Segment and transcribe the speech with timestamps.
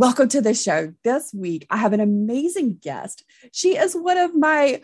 [0.00, 0.94] Welcome to the show.
[1.04, 3.22] This week, I have an amazing guest.
[3.52, 4.80] She is one of my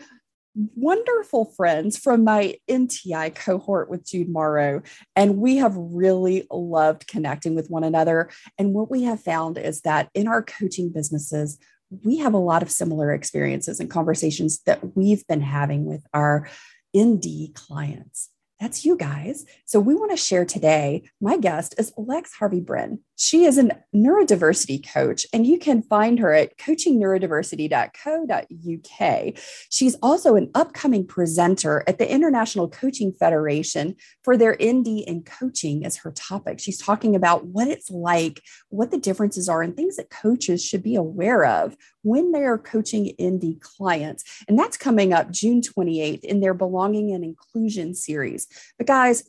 [0.75, 4.83] wonderful friends from my NTI cohort with Jude Morrow.
[5.15, 8.29] And we have really loved connecting with one another.
[8.59, 11.57] And what we have found is that in our coaching businesses,
[12.03, 16.47] we have a lot of similar experiences and conversations that we've been having with our
[16.95, 18.29] ND clients.
[18.59, 19.45] That's you guys.
[19.65, 21.09] So, we want to share today.
[21.19, 22.99] My guest is Lex Harvey Bryn.
[23.17, 29.33] She is a neurodiversity coach, and you can find her at coachingneurodiversity.co.uk.
[29.69, 35.83] She's also an upcoming presenter at the International Coaching Federation for their ND and coaching
[35.83, 36.59] as her topic.
[36.59, 40.83] She's talking about what it's like, what the differences are, and things that coaches should
[40.83, 44.23] be aware of when they are coaching ND clients.
[44.47, 48.45] And that's coming up June 28th in their Belonging and Inclusion series.
[48.77, 49.23] But guys,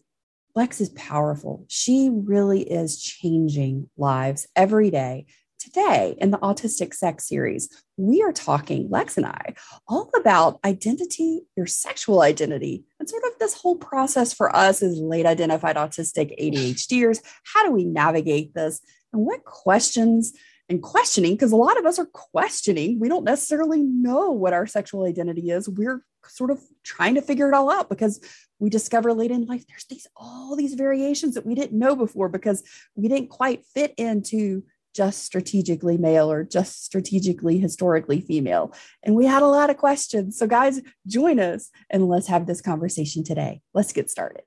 [0.59, 1.65] Lex is powerful.
[1.69, 5.27] She really is changing lives every day.
[5.61, 9.55] Today, in the Autistic Sex series, we are talking, Lex and I,
[9.87, 14.99] all about identity, your sexual identity, and sort of this whole process for us as
[14.99, 17.21] late identified autistic ADHDers.
[17.45, 18.81] How do we navigate this?
[19.13, 20.33] And what questions
[20.69, 22.99] and questioning because a lot of us are questioning.
[22.99, 25.69] We don't necessarily know what our sexual identity is.
[25.69, 28.21] We're sort of trying to figure it all out because
[28.59, 32.29] we discover late in life there's these all these variations that we didn't know before
[32.29, 32.63] because
[32.95, 34.63] we didn't quite fit into
[34.95, 38.73] just strategically male or just strategically historically female.
[39.05, 40.37] And we had a lot of questions.
[40.37, 43.61] So guys, join us and let's have this conversation today.
[43.75, 44.43] Let's get started.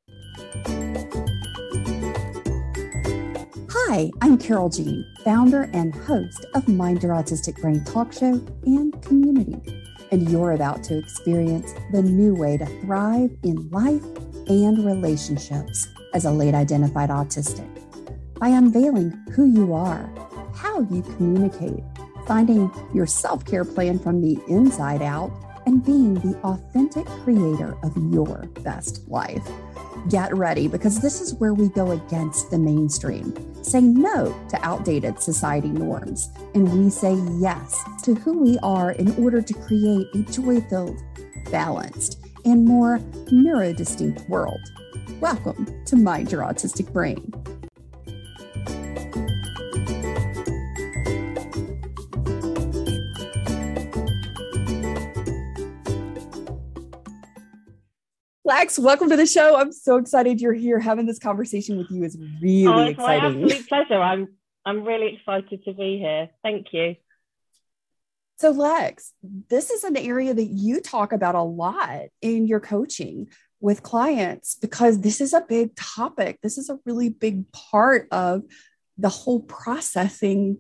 [3.69, 9.01] Hi, I'm Carole Jean, founder and host of Mind Your Autistic Brain Talk Show and
[9.01, 9.83] Community.
[10.11, 14.03] And you're about to experience the new way to thrive in life
[14.47, 17.67] and relationships as a late identified autistic
[18.37, 20.09] by unveiling who you are,
[20.53, 21.83] how you communicate,
[22.27, 25.31] finding your self care plan from the inside out,
[25.65, 29.47] and being the authentic creator of your best life.
[30.09, 35.21] Get ready because this is where we go against the mainstream, say no to outdated
[35.21, 40.23] society norms, and we say yes to who we are in order to create a
[40.23, 40.99] joy filled,
[41.51, 42.97] balanced, and more
[43.27, 44.59] neurodistinct world.
[45.19, 47.31] Welcome to Mind Your Autistic Brain.
[58.51, 59.55] Lex, welcome to the show.
[59.55, 60.77] I'm so excited you're here.
[60.77, 62.67] Having this conversation with you is really exciting.
[62.67, 63.39] oh, it's exciting.
[63.39, 64.01] My absolute pleasure.
[64.01, 64.27] I'm
[64.65, 66.29] I'm really excited to be here.
[66.43, 66.97] Thank you.
[68.39, 73.29] So, Lex, this is an area that you talk about a lot in your coaching
[73.61, 76.37] with clients because this is a big topic.
[76.43, 78.43] This is a really big part of
[78.97, 80.57] the whole processing,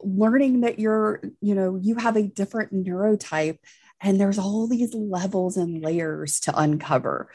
[0.00, 3.58] learning that you're, you know, you have a different neurotype
[4.00, 7.30] and there's all these levels and layers to uncover.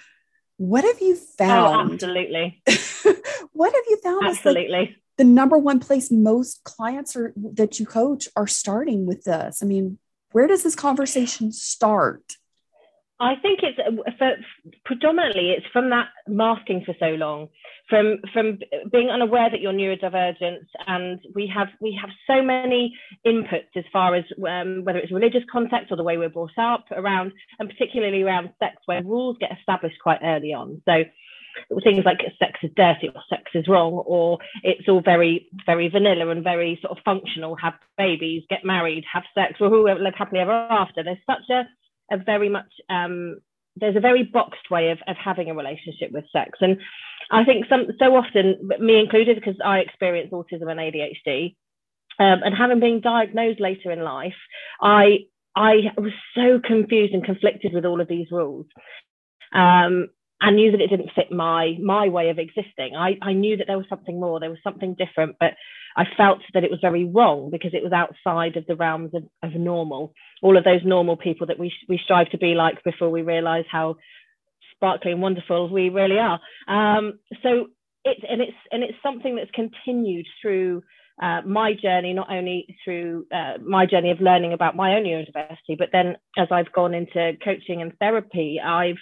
[0.58, 1.90] What have you oh, found?
[1.90, 2.62] Oh, absolutely.
[3.52, 4.28] what have you found?
[4.28, 4.98] Absolutely.
[5.18, 9.62] the number one place most clients are that you coach are starting with this.
[9.62, 9.98] I mean,
[10.32, 12.38] where does this conversation start?
[13.22, 14.32] I think it's uh, for,
[14.84, 17.50] predominantly it's from that masking for so long,
[17.88, 18.58] from from
[18.92, 24.16] being unaware that you're neurodivergent, and we have we have so many inputs as far
[24.16, 28.24] as um, whether it's religious context or the way we're brought up around, and particularly
[28.24, 30.82] around sex, where rules get established quite early on.
[30.86, 31.04] So
[31.84, 36.30] things like sex is dirty or sex is wrong or it's all very very vanilla
[36.30, 40.40] and very sort of functional have babies get married have sex or who live happily
[40.40, 41.64] ever after there's such a
[42.10, 43.38] a very much um,
[43.78, 46.60] there's a very boxed way of, of having a relationship with sex.
[46.62, 46.78] And
[47.32, 51.56] i think some so often me included because i experience autism and adhd
[52.20, 54.36] um, and having been diagnosed later in life
[54.82, 55.20] i
[55.56, 58.66] i was so confused and conflicted with all of these rules.
[59.54, 60.10] Um,
[60.42, 62.96] I knew that it didn't fit my my way of existing.
[62.98, 65.54] I, I knew that there was something more, there was something different, but
[65.96, 69.24] I felt that it was very wrong because it was outside of the realms of,
[69.44, 70.14] of normal.
[70.42, 73.66] All of those normal people that we we strive to be like before we realise
[73.72, 73.96] how
[74.76, 76.40] sparkly and wonderful we really are.
[76.68, 77.68] Um, so
[78.04, 80.82] it's and it's and it's something that's continued through
[81.22, 85.78] uh, my journey, not only through uh, my journey of learning about my own neurodiversity,
[85.78, 88.98] but then as I've gone into coaching and therapy, I've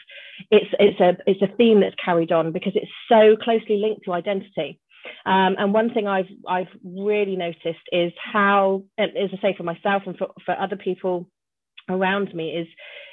[0.51, 4.13] it's it's a it's a theme that's carried on because it's so closely linked to
[4.13, 4.79] identity.
[5.25, 10.03] Um, and one thing I've I've really noticed is how, as I say for myself
[10.05, 11.29] and for, for other people
[11.89, 12.67] around me, is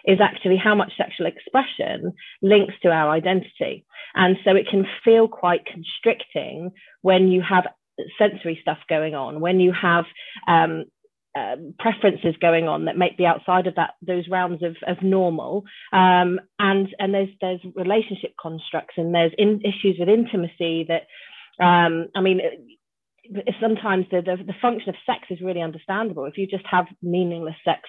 [0.05, 2.13] is actually how much sexual expression
[2.43, 3.85] links to our identity.
[4.15, 6.71] And so it can feel quite constricting
[7.03, 7.67] when you have
[8.19, 10.05] sensory stuff going on, when you have
[10.49, 10.85] um,
[11.37, 15.65] um, preferences going on that might be outside of that those realms of, of normal
[15.93, 21.03] um, and and there's there's relationship constructs and there's in, issues with intimacy that
[21.63, 22.41] um, I mean
[23.61, 26.27] sometimes the, the, the function of sex is really understandable.
[26.27, 27.81] If you just have meaningless sex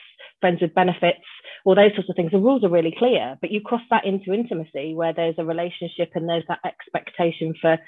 [0.42, 1.26] friends with benefits
[1.66, 4.34] all those sorts of things the rules are really clear but you cross that into
[4.34, 7.80] intimacy where there's a relationship and there's that expectation for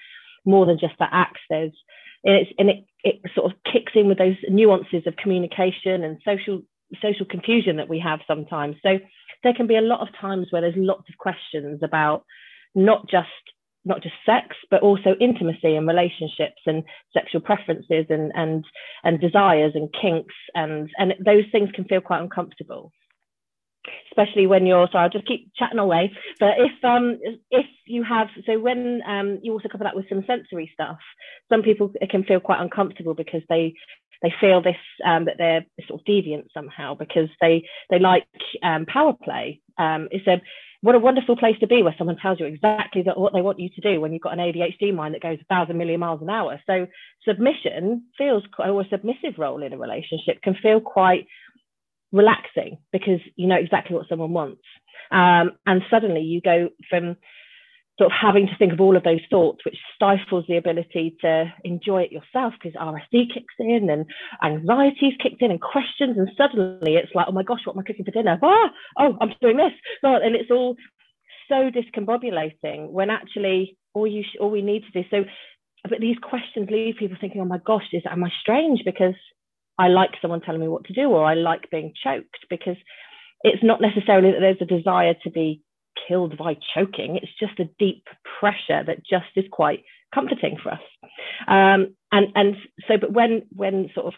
[0.45, 1.39] more than just that act.
[1.49, 1.75] There's
[2.23, 6.17] and it's and it, it sort of kicks in with those nuances of communication and
[6.25, 6.61] social
[7.01, 8.75] social confusion that we have sometimes.
[8.81, 8.99] So
[9.43, 12.23] there can be a lot of times where there's lots of questions about
[12.75, 13.27] not just
[13.85, 16.83] not just sex but also intimacy and relationships and
[17.13, 18.65] sexual preferences and and
[19.03, 22.91] and desires and kinks and and those things can feel quite uncomfortable
[24.11, 27.17] especially when you're sorry i'll just keep chatting away but if um
[27.51, 30.99] if you have so when um you also couple that with some sensory stuff
[31.49, 33.73] some people can feel quite uncomfortable because they
[34.21, 34.75] they feel this
[35.05, 38.25] um, that they're sort of deviant somehow because they they like
[38.63, 40.41] um, power play um, it's a
[40.81, 43.59] what a wonderful place to be where someone tells you exactly that, what they want
[43.59, 46.21] you to do when you've got an ADHD mind that goes a thousand million miles
[46.21, 46.59] an hour.
[46.65, 46.87] So
[47.27, 51.27] submission feels or a submissive role in a relationship can feel quite
[52.11, 54.61] relaxing because you know exactly what someone wants.
[55.11, 57.17] Um, and suddenly you go from
[57.99, 61.51] sort of having to think of all of those thoughts, which stifles the ability to
[61.65, 64.05] enjoy it yourself because RSD kicks in and
[64.41, 66.17] anxiety's kicked in and questions.
[66.17, 68.39] And suddenly it's like, oh my gosh, what am I cooking for dinner?
[68.41, 68.69] Ah,
[68.99, 69.73] oh, I'm doing this.
[70.01, 70.77] And it's all
[71.49, 75.07] so discombobulating when actually all you sh- all we need to do.
[75.11, 75.25] So,
[75.89, 79.15] but these questions leave people thinking, oh my gosh, is am I strange because
[79.79, 82.75] I like someone telling me what to do or I like being choked because
[83.43, 85.63] it's not necessarily that there's a desire to be
[86.07, 87.17] killed by choking.
[87.17, 88.03] It's just a deep
[88.39, 89.83] pressure that just is quite
[90.13, 90.81] comforting for us.
[91.47, 92.55] Um, and and
[92.87, 94.13] so, but when when sort of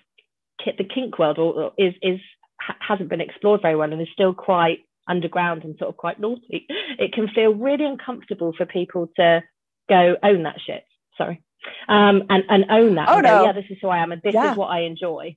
[0.66, 1.38] the kink world
[1.78, 2.20] is is
[2.80, 6.66] hasn't been explored very well and is still quite underground and sort of quite naughty,
[6.98, 9.42] it can feel really uncomfortable for people to
[9.90, 10.84] go own that shit.
[11.18, 11.44] Sorry.
[11.88, 13.10] Um, and, and own that.
[13.10, 13.40] Oh, no.
[13.40, 14.52] Go, yeah, this is who I am and this yeah.
[14.52, 15.36] is what I enjoy.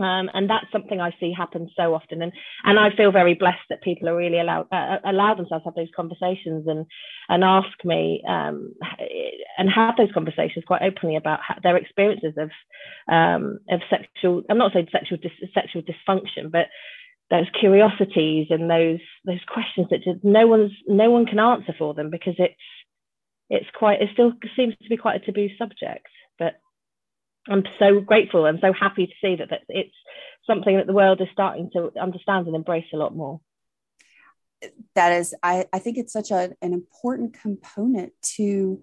[0.00, 2.32] Um, and that's something I see happen so often, and
[2.64, 5.68] and I feel very blessed that people are really allowed uh, uh allow themselves to
[5.68, 6.86] have those conversations and
[7.28, 8.72] and ask me um,
[9.58, 12.50] and have those conversations quite openly about their experiences of
[13.12, 14.42] um, of sexual.
[14.48, 16.66] I'm not saying sexual dis- sexual dysfunction, but
[17.30, 21.94] those curiosities and those those questions that just no one's no one can answer for
[21.94, 22.54] them because it's
[23.48, 26.08] it's quite it still seems to be quite a taboo subject,
[26.38, 26.54] but
[27.48, 29.94] I'm so grateful and so happy to see that, that it's
[30.46, 33.40] something that the world is starting to understand and embrace a lot more.
[34.94, 38.82] That is, I, I think it's such a, an important component to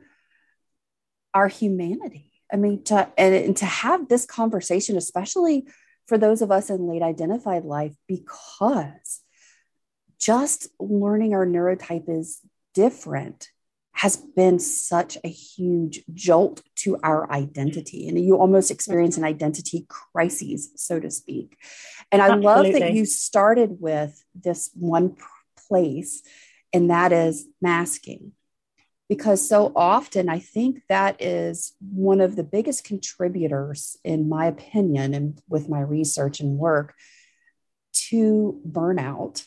[1.33, 2.31] our humanity.
[2.51, 5.67] I mean, to and, and to have this conversation, especially
[6.07, 9.21] for those of us in late identified life, because
[10.19, 12.39] just learning our neurotype is
[12.73, 13.49] different
[13.97, 18.01] has been such a huge jolt to our identity.
[18.01, 18.17] Mm-hmm.
[18.17, 19.25] And you almost experience mm-hmm.
[19.25, 21.57] an identity crisis, so to speak.
[22.11, 22.45] And I Absolutely.
[22.45, 25.15] love that you started with this one
[25.67, 26.21] place,
[26.71, 28.33] and that is masking.
[29.09, 35.15] Because so often I think that is one of the biggest contributors, in my opinion,
[35.15, 36.93] and with my research and work,
[38.09, 39.43] to burnout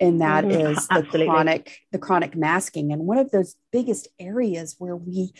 [0.00, 0.72] and that mm-hmm.
[0.72, 1.26] is the Absolutely.
[1.26, 5.32] chronic the chronic masking and one of those biggest areas where we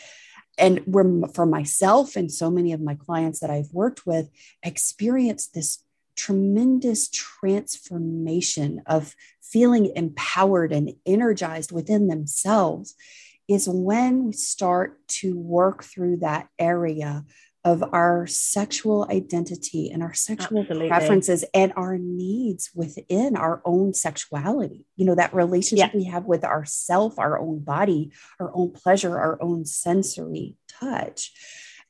[0.59, 4.31] and where for myself and so many of my clients that I've worked with
[4.62, 5.83] experience this
[6.17, 12.95] tremendous transformation of feeling empowered and energized within themselves
[13.49, 17.25] is when we start to work through that area
[17.64, 20.88] of our sexual identity and our sexual Absolutely.
[20.88, 24.87] preferences and our needs within our own sexuality.
[24.97, 25.99] You know, that relationship yeah.
[25.99, 31.33] we have with ourself, our own body, our own pleasure, our own sensory touch.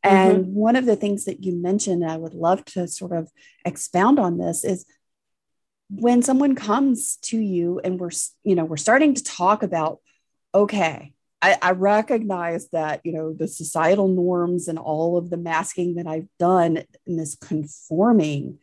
[0.02, 0.54] And mm-hmm.
[0.54, 3.30] one of the things that you mentioned, I would love to sort of
[3.64, 4.86] expound on this is
[5.88, 8.10] when someone comes to you and we're,
[8.42, 10.00] you know, we're starting to talk about,
[10.54, 11.12] okay,
[11.42, 16.06] I, I, recognize that you know the societal norms and all of the masking that
[16.06, 18.58] I've done in this conforming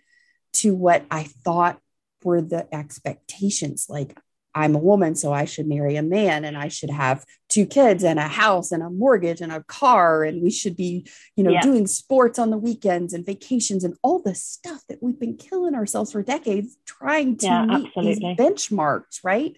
[0.53, 1.79] to what I thought
[2.23, 3.87] were the expectations.
[3.89, 4.17] Like
[4.53, 8.03] I'm a woman, so I should marry a man, and I should have two kids
[8.03, 11.51] and a house and a mortgage and a car, and we should be you know
[11.51, 11.61] yeah.
[11.61, 15.75] doing sports on the weekends and vacations and all the stuff that we've been killing
[15.75, 18.13] ourselves for decades trying to yeah, meet absolutely.
[18.13, 19.57] these benchmarks, right?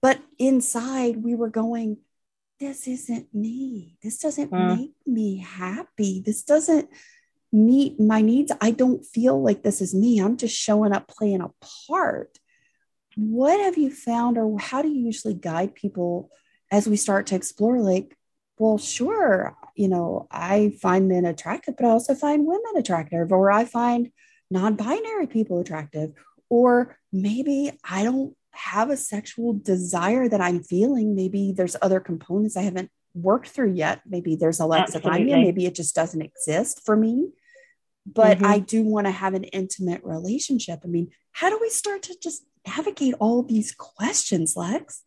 [0.00, 1.98] But inside, we were going
[2.60, 3.96] this isn't me.
[4.02, 4.76] This doesn't mm.
[4.76, 6.22] make me happy.
[6.24, 6.88] This doesn't
[7.52, 8.52] meet my needs.
[8.60, 10.18] I don't feel like this is me.
[10.18, 11.50] I'm just showing up playing a
[11.88, 12.38] part.
[13.16, 16.30] What have you found, or how do you usually guide people
[16.70, 17.80] as we start to explore?
[17.80, 18.16] Like,
[18.58, 23.50] well, sure, you know, I find men attractive, but I also find women attractive, or
[23.50, 24.10] I find
[24.50, 26.12] non binary people attractive,
[26.48, 31.14] or maybe I don't have a sexual desire that I'm feeling.
[31.14, 34.00] Maybe there's other components I haven't worked through yet.
[34.06, 35.42] Maybe there's alexithymia.
[35.42, 37.30] Maybe it just doesn't exist for me.
[38.06, 38.46] But mm-hmm.
[38.46, 40.80] I do want to have an intimate relationship.
[40.84, 45.02] I mean, how do we start to just navigate all these questions, Lex?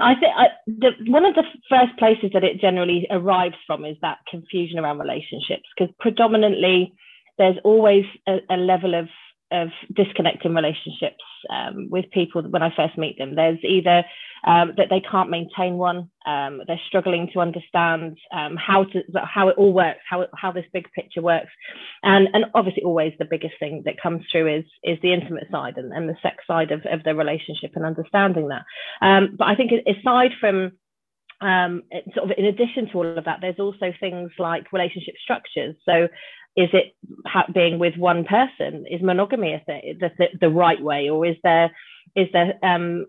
[0.00, 0.32] I think
[0.66, 4.98] the, one of the first places that it generally arrives from is that confusion around
[4.98, 6.94] relationships, because predominantly
[7.36, 9.08] there's always a, a level of
[9.50, 13.34] of disconnecting relationships um, with people when I first meet them.
[13.34, 14.04] There's either
[14.46, 19.48] um, that they can't maintain one, um, they're struggling to understand um, how to how
[19.48, 21.50] it all works, how how this big picture works,
[22.02, 25.76] and and obviously always the biggest thing that comes through is is the intimate side
[25.76, 28.64] and, and the sex side of, of the relationship and understanding that.
[29.00, 30.72] Um, but I think aside from
[31.40, 31.82] um,
[32.14, 35.76] sort of in addition to all of that, there's also things like relationship structures.
[35.84, 36.08] So
[36.58, 36.96] is it
[37.54, 38.84] being with one person?
[38.90, 41.70] Is monogamy a thing, the, the, the right way, or is there
[42.16, 43.06] is there um,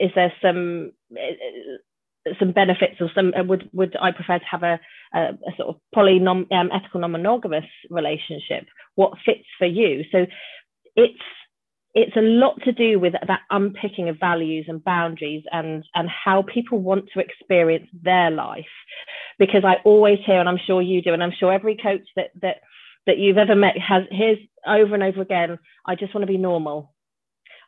[0.00, 4.64] is there some uh, some benefits or some uh, would would I prefer to have
[4.64, 4.80] a,
[5.14, 8.66] a, a sort of poly non um, ethical non-monogamous relationship?
[8.96, 10.02] What fits for you?
[10.10, 10.26] So
[10.96, 11.22] it's
[11.94, 16.42] it's a lot to do with that unpicking of values and boundaries and and how
[16.42, 18.64] people want to experience their life
[19.40, 22.30] because i always hear and i'm sure you do and i'm sure every coach that
[22.40, 22.58] that
[23.06, 26.38] that you've ever met has hears over and over again i just want to be
[26.38, 26.94] normal.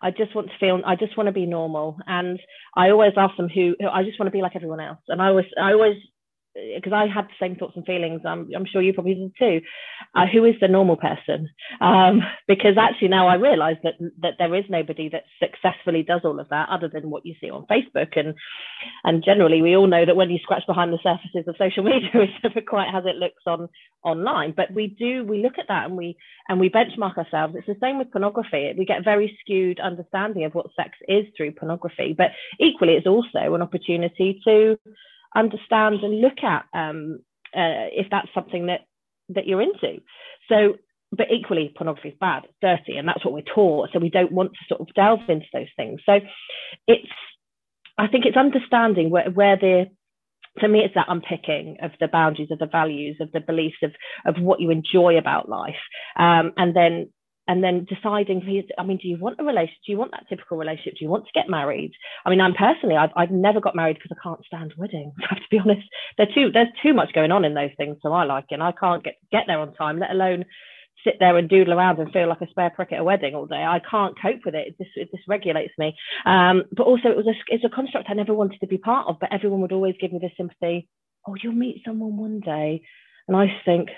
[0.05, 1.97] I just want to feel i just want to be normal.
[2.07, 2.41] And
[2.77, 4.99] i always ask them who, who i just want to be like everyone else.
[5.09, 5.97] And i always i always
[6.55, 8.23] because I had the same thoughts and feelings.
[8.27, 9.61] I'm, I'm sure you probably did too.
[10.15, 11.49] Uh, who is the normal person?
[11.81, 16.39] Um, because actually now I realise that that there is nobody that successfully does all
[16.41, 18.35] of that other than what you see on Facebook and
[19.05, 22.11] and generally we all know that when you scratch behind the surfaces of social media,
[22.15, 23.69] it's never quite as it looks on
[24.05, 24.53] online.
[24.57, 26.17] But we do we look at that and we
[26.49, 27.55] and we benchmark ourselves.
[27.57, 28.75] It's the same with pornography.
[28.77, 33.55] We get very skewed understanding of what sex is through pornography, but equally it's also
[33.55, 34.79] an opportunity to
[35.35, 37.21] understand and look at um,
[37.55, 38.81] uh, if that's something that
[39.31, 40.01] that you're into.
[40.49, 40.77] So,
[41.11, 43.91] but equally, pornography is bad, dirty, and that's what we're taught.
[43.93, 46.01] So we don't want to sort of delve into those things.
[46.05, 46.15] So
[46.87, 47.09] it's,
[47.99, 49.87] I think it's understanding where where the
[50.61, 53.93] for me it's that unpicking of the boundaries of the values of the beliefs of
[54.27, 55.81] of what you enjoy about life
[56.19, 57.09] um, and then
[57.49, 59.83] and then deciding for I mean, do you want a relationship?
[59.85, 60.95] Do you want that typical relationship?
[60.99, 61.93] Do you want to get married?
[62.25, 65.13] I mean, I'm personally, I've, I've never got married because I can't stand weddings.
[65.23, 65.87] I have to be honest.
[66.17, 67.97] There's too, there's too much going on in those things.
[68.05, 68.55] Like it.
[68.55, 70.45] And I can't get, get there on time, let alone
[71.03, 73.47] sit there and doodle around and feel like a spare prick at a wedding all
[73.47, 73.57] day.
[73.57, 74.69] I can't cope with it.
[74.69, 75.97] It just, it just regulates me.
[76.25, 79.09] Um, but also it was a, it's a construct I never wanted to be part
[79.09, 80.89] of, but everyone would always give me this sympathy.
[81.27, 82.83] Oh, you'll meet someone one day.
[83.27, 83.89] And I think,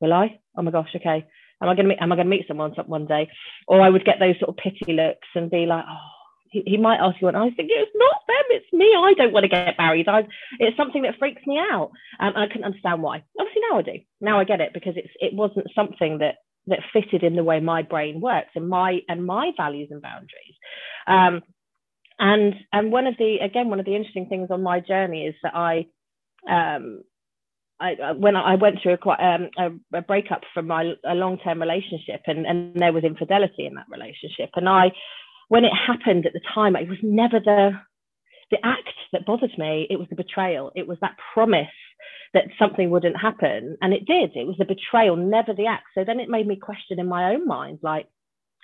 [0.00, 0.40] will I?
[0.56, 1.26] Oh my gosh, okay
[1.62, 3.28] am I going to meet, am I going to meet someone one day?
[3.66, 6.18] Or I would get those sort of pity looks and be like, oh,
[6.50, 8.86] he, he might ask you, and I think it's not them, it's me.
[8.86, 10.08] I don't want to get married.
[10.08, 10.26] I,
[10.58, 11.90] it's something that freaks me out.
[12.20, 13.22] Um, I couldn't understand why.
[13.38, 13.98] Obviously now I do.
[14.20, 16.36] Now I get it because it's it wasn't something that
[16.68, 20.56] that fitted in the way my brain works and my and my values and boundaries.
[21.06, 21.42] Um,
[22.18, 25.34] and and one of the again one of the interesting things on my journey is
[25.42, 25.86] that I
[26.48, 27.02] um,
[27.80, 31.38] I, when I went through a quite um, a, a, breakup from my a long
[31.38, 34.92] term relationship, and, and there was infidelity in that relationship, and I,
[35.48, 37.70] when it happened at the time, it was never the
[38.50, 39.86] the act that bothered me.
[39.90, 40.72] It was the betrayal.
[40.74, 41.66] It was that promise
[42.34, 44.32] that something wouldn't happen, and it did.
[44.34, 45.86] It was the betrayal, never the act.
[45.94, 48.08] So then it made me question in my own mind, like,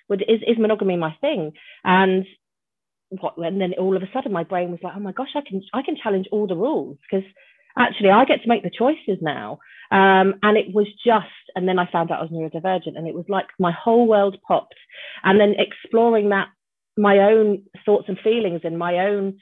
[0.09, 1.53] well, is is monogamy my thing?
[1.85, 2.27] And
[3.11, 3.37] what?
[3.37, 5.63] And then all of a sudden, my brain was like, oh my gosh, I can
[5.73, 7.27] I can challenge all the rules because
[7.79, 9.59] actually I get to make the choices now.
[9.91, 13.15] Um, and it was just, and then I found out I was neurodivergent, and it
[13.15, 14.75] was like my whole world popped.
[15.23, 16.49] And then exploring that,
[16.97, 19.39] my own thoughts and feelings, and my own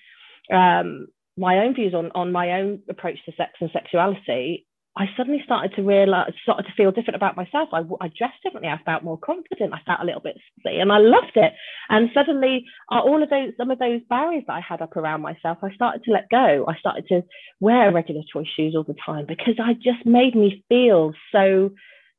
[0.53, 1.07] um,
[1.39, 5.75] my own views on on my own approach to sex and sexuality I suddenly started
[5.76, 7.70] to realize, started to feel different about myself.
[7.72, 8.68] I, I dressed differently.
[8.68, 9.72] I felt more confident.
[9.72, 11.52] I felt a little bit silly, and I loved it.
[11.88, 15.22] And suddenly, uh, all of those, some of those barriers that I had up around
[15.22, 16.66] myself, I started to let go.
[16.68, 17.22] I started to
[17.61, 21.70] wear regular choice shoes all the time because I just made me feel so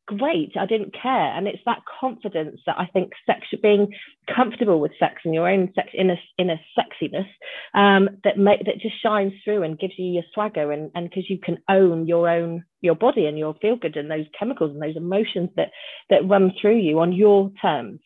[0.05, 1.35] great i didn't care.
[1.35, 3.93] And it's that confidence that i think sex being
[4.33, 7.27] comfortable with sex and your own sex in a in a sexiness
[7.73, 11.29] um, that make that just shines through and gives you your swagger and and because
[11.29, 14.81] you can own your own your body and your feel good and those chemicals and
[14.81, 15.71] those emotions that
[16.09, 17.99] that run through you on your terms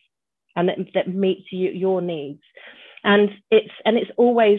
[0.58, 2.42] and that, that meets you, your needs.
[3.04, 4.58] And it's and it's always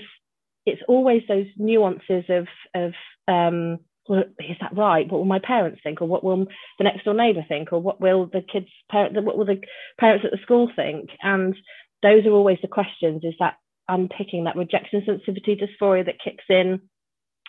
[0.65, 2.93] it's always those nuances of of
[3.27, 5.09] um, well, is that right?
[5.09, 6.47] What will my parents think, or what will
[6.79, 9.61] the next door neighbour think, or what will the kids' parent, what will the
[9.99, 11.11] parents at the school think?
[11.21, 11.55] And
[12.01, 13.23] those are always the questions.
[13.23, 16.81] Is that unpicking that rejection sensitivity dysphoria that kicks in?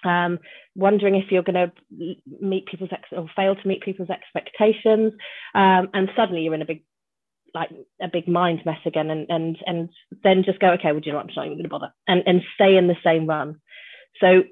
[0.04, 0.38] Um,
[0.76, 5.14] wondering if you're going to meet people's ex- or fail to meet people's expectations,
[5.54, 6.84] um, and suddenly you're in a big
[7.54, 9.88] like a big mind mess again and and and
[10.22, 11.92] then just go okay well do you know what i'm not even going to bother
[12.06, 13.60] and and stay in the same run
[14.20, 14.44] so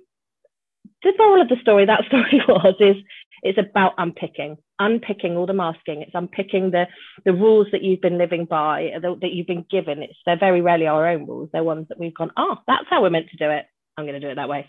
[1.03, 2.97] the moral of the story that story was is
[3.43, 6.03] it's about unpicking unpicking all the masking.
[6.03, 6.87] It's unpicking the
[7.25, 10.03] the rules that you've been living by uh, that you've been given.
[10.03, 11.51] It's they're very rarely our own rules.
[11.53, 13.67] They're ones that we've gone oh that's how we're meant to do it.
[13.97, 14.69] I'm going to do it that way.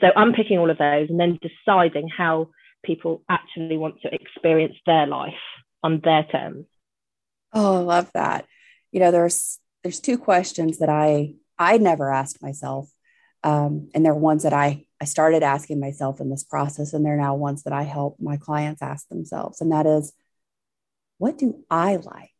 [0.00, 2.48] So unpicking all of those and then deciding how
[2.84, 5.32] people actually want to experience their life
[5.82, 6.66] on their terms.
[7.52, 8.46] Oh, I love that.
[8.90, 12.90] You know, there's there's two questions that I I never asked myself,
[13.44, 17.16] um, and they're ones that I I started asking myself in this process, and they're
[17.16, 20.12] now ones that I help my clients ask themselves, and that is,
[21.18, 22.30] what do I like?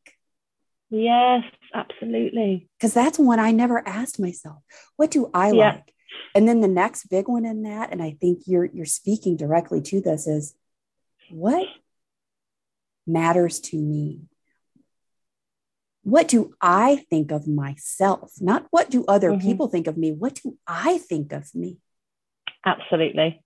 [0.90, 1.44] Yes,
[1.75, 2.68] absolutely.
[2.78, 4.62] Because that's one I never asked myself.
[4.96, 5.73] What do I yeah.
[5.73, 5.94] like?
[6.34, 9.82] And then the next big one in that, and I think you're you're speaking directly
[9.82, 10.54] to this is
[11.30, 11.66] what
[13.06, 14.23] matters to me
[16.04, 18.32] what do I think of myself?
[18.40, 19.46] Not what do other mm-hmm.
[19.46, 20.12] people think of me?
[20.12, 21.78] What do I think of me?
[22.64, 23.40] Absolutely.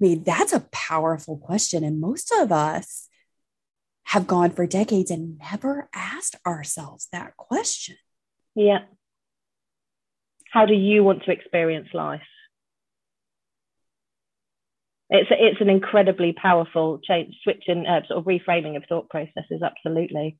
[0.00, 1.82] I mean, that's a powerful question.
[1.82, 3.08] And most of us
[4.04, 7.96] have gone for decades and never asked ourselves that question.
[8.54, 8.80] Yeah.
[10.52, 12.20] How do you want to experience life?
[15.08, 19.62] It's it's an incredibly powerful change, switching, uh, sort of reframing of thought processes.
[19.62, 20.36] Absolutely.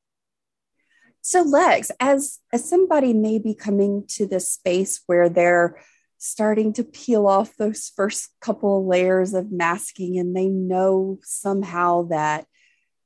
[1.27, 5.77] So Lex, as as somebody may be coming to this space where they're
[6.19, 12.05] starting to peel off those first couple of layers of masking and they know somehow
[12.11, 12.47] that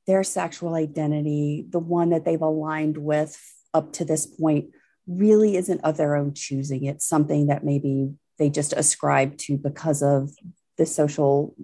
[0.05, 3.41] their sexual identity, the one that they've aligned with
[3.73, 4.69] up to this point,
[5.07, 6.85] really isn't of their own choosing.
[6.85, 10.29] It's something that maybe they just ascribe to because of
[10.77, 11.55] the social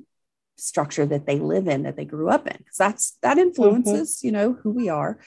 [0.56, 2.58] structure that they live in, that they grew up in.
[2.58, 4.26] Because that's that influences, mm-hmm.
[4.26, 5.20] you know, who we are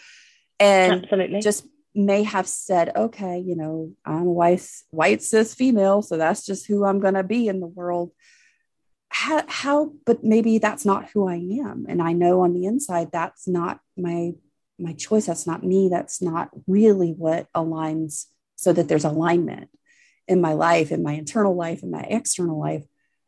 [0.61, 1.41] and Absolutely.
[1.41, 6.45] just may have said, okay, you know, I'm a white, white cis female, so that's
[6.45, 8.13] just who I'm going to be in the world.
[9.09, 11.87] How, how, but maybe that's not who I am.
[11.89, 14.35] And I know on the inside, that's not my,
[14.79, 15.27] my choice.
[15.27, 15.89] That's not me.
[15.89, 19.69] That's not really what aligns so that there's alignment
[20.29, 22.85] in my life, in my internal life, in my external life.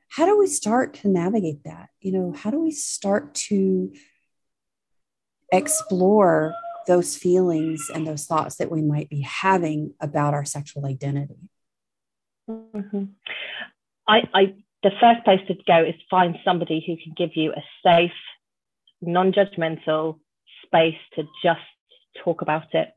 [0.08, 1.88] How do we start to navigate that?
[2.00, 3.92] You know, how do we start to
[5.50, 6.54] explore
[6.86, 11.38] those feelings and those thoughts that we might be having about our sexual identity?
[12.50, 13.04] Mm-hmm.
[14.08, 17.62] I, I, the first place to go is find somebody who can give you a
[17.84, 18.10] safe,
[19.00, 20.18] non-judgmental
[20.64, 21.60] space to just
[22.24, 22.88] talk about it,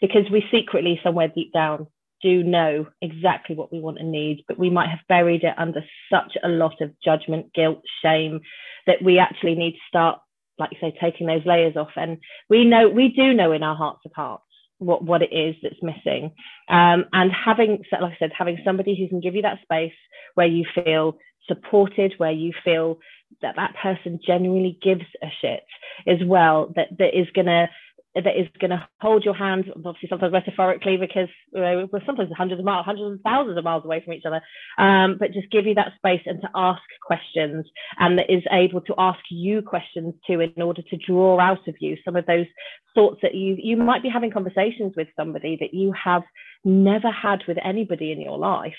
[0.00, 1.86] because we secretly somewhere deep down
[2.22, 5.82] do know exactly what we want and need, but we might have buried it under
[6.12, 8.40] such a lot of judgment, guilt, shame
[8.86, 10.20] that we actually need to start
[10.60, 11.90] like you say, taking those layers off.
[11.96, 12.18] And
[12.48, 14.44] we know, we do know in our hearts of hearts
[14.78, 16.32] what, what it is that's missing.
[16.68, 19.92] Um, and having, like I said, having somebody who can give you that space
[20.34, 21.18] where you feel
[21.48, 23.00] supported, where you feel
[23.42, 25.64] that that person genuinely gives a shit
[26.06, 27.68] as well, that, that is going to
[28.14, 32.28] that is going to hold your hand, obviously sometimes metaphorically, because you know, we're sometimes
[32.36, 34.40] hundreds of miles, hundreds of thousands of miles away from each other,
[34.78, 37.64] um, but just give you that space and to ask questions
[37.98, 41.74] and that is able to ask you questions too in order to draw out of
[41.80, 42.46] you some of those
[42.94, 46.22] thoughts that you you might be having conversations with somebody that you have
[46.64, 48.74] never had with anybody in your life.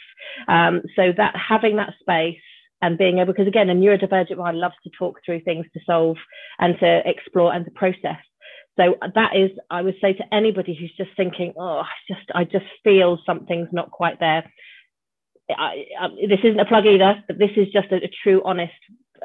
[0.47, 2.37] Um, so that having that space
[2.81, 6.17] and being able, because again, a neurodivergent mind loves to talk through things to solve
[6.59, 8.17] and to explore and to process
[8.77, 12.43] so that is, I would say to anybody who's just thinking, oh, I just, I
[12.45, 14.49] just feel something's not quite there.
[15.49, 18.73] I, I, this isn't a plug either, but this is just a, a true, honest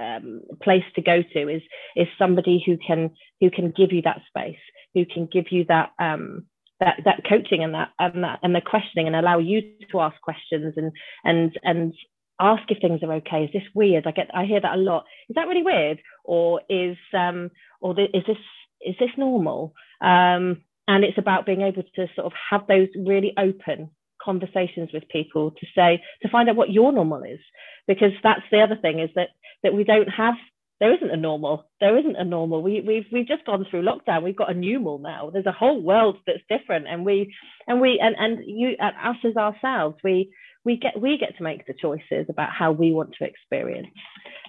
[0.01, 1.49] um, place to go to.
[1.49, 1.63] Is
[1.95, 4.59] is somebody who can who can give you that space,
[4.95, 6.47] who can give you that um,
[6.81, 10.21] that that coaching and that and that and the questioning, and allow you to ask
[10.21, 10.93] questions and
[11.25, 11.95] and and
[12.41, 15.07] ask if things are okay is this weird i get i hear that a lot
[15.31, 18.37] is that really weird or is um or th- is this
[18.81, 19.75] is this normal?
[20.01, 23.91] Um and it's about being able to sort of have those really open
[24.23, 27.41] conversations with people to say to find out what your normal is.
[27.87, 29.29] Because that's the other thing is that
[29.63, 30.35] that we don't have
[30.79, 31.71] there isn't a normal.
[31.81, 32.63] There isn't a normal.
[32.63, 34.23] We, we've we've just gone through lockdown.
[34.23, 35.31] We've got a new normal now.
[35.31, 36.87] There's a whole world that's different.
[36.87, 37.35] And we
[37.67, 40.31] and we and and you and us as ourselves we
[40.65, 43.89] we get we get to make the choices about how we want to experience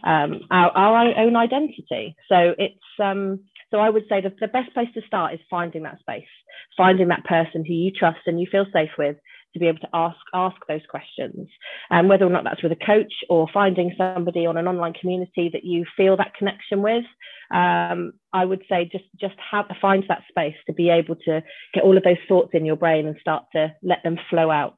[0.06, 2.16] um, our, our own identity.
[2.28, 5.84] So it's um so I would say the, the best place to start is finding
[5.84, 6.28] that space,
[6.76, 9.18] finding that person who you trust and you feel safe with
[9.54, 11.50] to be able to ask ask those questions.
[11.90, 15.50] And whether or not that's with a coach or finding somebody on an online community
[15.52, 17.06] that you feel that connection with,
[17.54, 21.84] um, I would say just just have find that space to be able to get
[21.84, 24.78] all of those thoughts in your brain and start to let them flow out.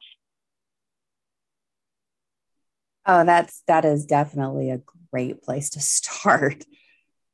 [3.06, 6.64] Oh, that's that is definitely a great place to start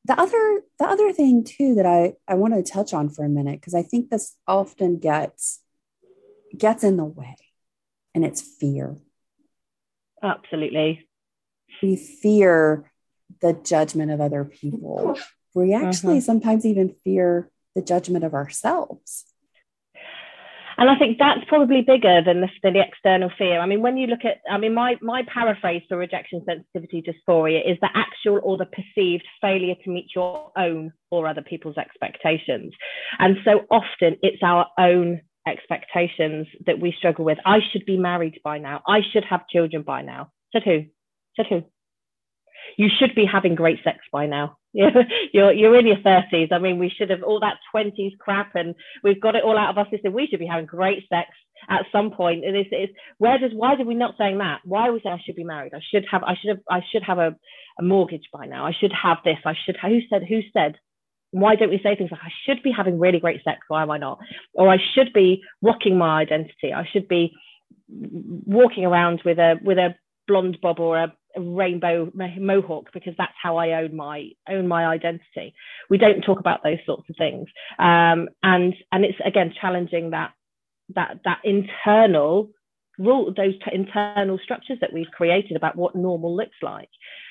[0.06, 3.28] the other the other thing too that I I want to touch on for a
[3.28, 5.60] minute because I think this often gets
[6.56, 7.36] gets in the way
[8.14, 8.96] and it's fear.
[10.22, 11.08] Absolutely.
[11.82, 12.90] We fear
[13.40, 15.18] the judgment of other people.
[15.54, 16.22] We actually uh-huh.
[16.22, 19.24] sometimes even fear the judgment of ourselves.
[20.78, 23.60] And I think that's probably bigger than the, than the external fear.
[23.60, 27.60] I mean, when you look at, I mean, my, my paraphrase for rejection sensitivity dysphoria
[27.70, 32.74] is the actual or the perceived failure to meet your own or other people's expectations.
[33.18, 37.38] And so often it's our own expectations that we struggle with.
[37.46, 38.82] I should be married by now.
[38.86, 40.30] I should have children by now.
[40.52, 40.84] Said who?
[41.36, 41.62] Said who?
[42.76, 44.58] You should be having great sex by now.
[45.32, 46.50] you're you're in your thirties.
[46.52, 49.70] I mean, we should have all that twenties crap, and we've got it all out
[49.70, 50.12] of our system.
[50.12, 51.30] We should be having great sex
[51.70, 52.44] at some point.
[52.44, 54.60] And it's, it's where does why did we not saying that?
[54.64, 55.72] Why are we saying I should be married?
[55.74, 57.34] I should have I should have I should have a,
[57.78, 58.66] a mortgage by now.
[58.66, 59.38] I should have this.
[59.44, 59.76] I should.
[59.82, 60.22] Who said?
[60.28, 60.76] Who said?
[61.30, 63.60] Why don't we say things like I should be having really great sex?
[63.68, 64.18] Why am I not?
[64.54, 66.72] Or I should be rocking my identity.
[66.74, 67.32] I should be
[67.88, 69.94] walking around with a with a
[70.28, 75.54] blonde bob or a rainbow mohawk because that's how I own my own my identity.
[75.90, 80.32] We don't talk about those sorts of things, um, and and it's again challenging that
[80.94, 82.50] that that internal
[82.98, 86.88] rule, those t- internal structures that we've created about what normal looks like,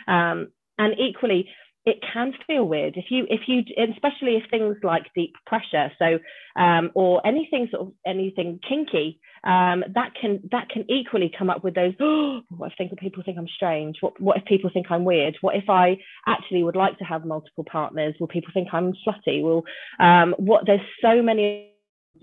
[0.07, 1.49] um, and equally
[1.85, 2.97] it can feel weird.
[2.97, 6.19] If you if you especially if things like deep pressure so
[6.55, 11.63] um, or anything sort of anything kinky um, that can that can equally come up
[11.63, 13.97] with those oh, what if think, people think i'm strange?
[14.01, 15.37] What, what if people think i'm weird?
[15.41, 18.15] What if i actually would like to have multiple partners?
[18.19, 19.43] Will people think i'm slutty?
[19.43, 19.63] Will
[19.99, 21.71] um, what there's so many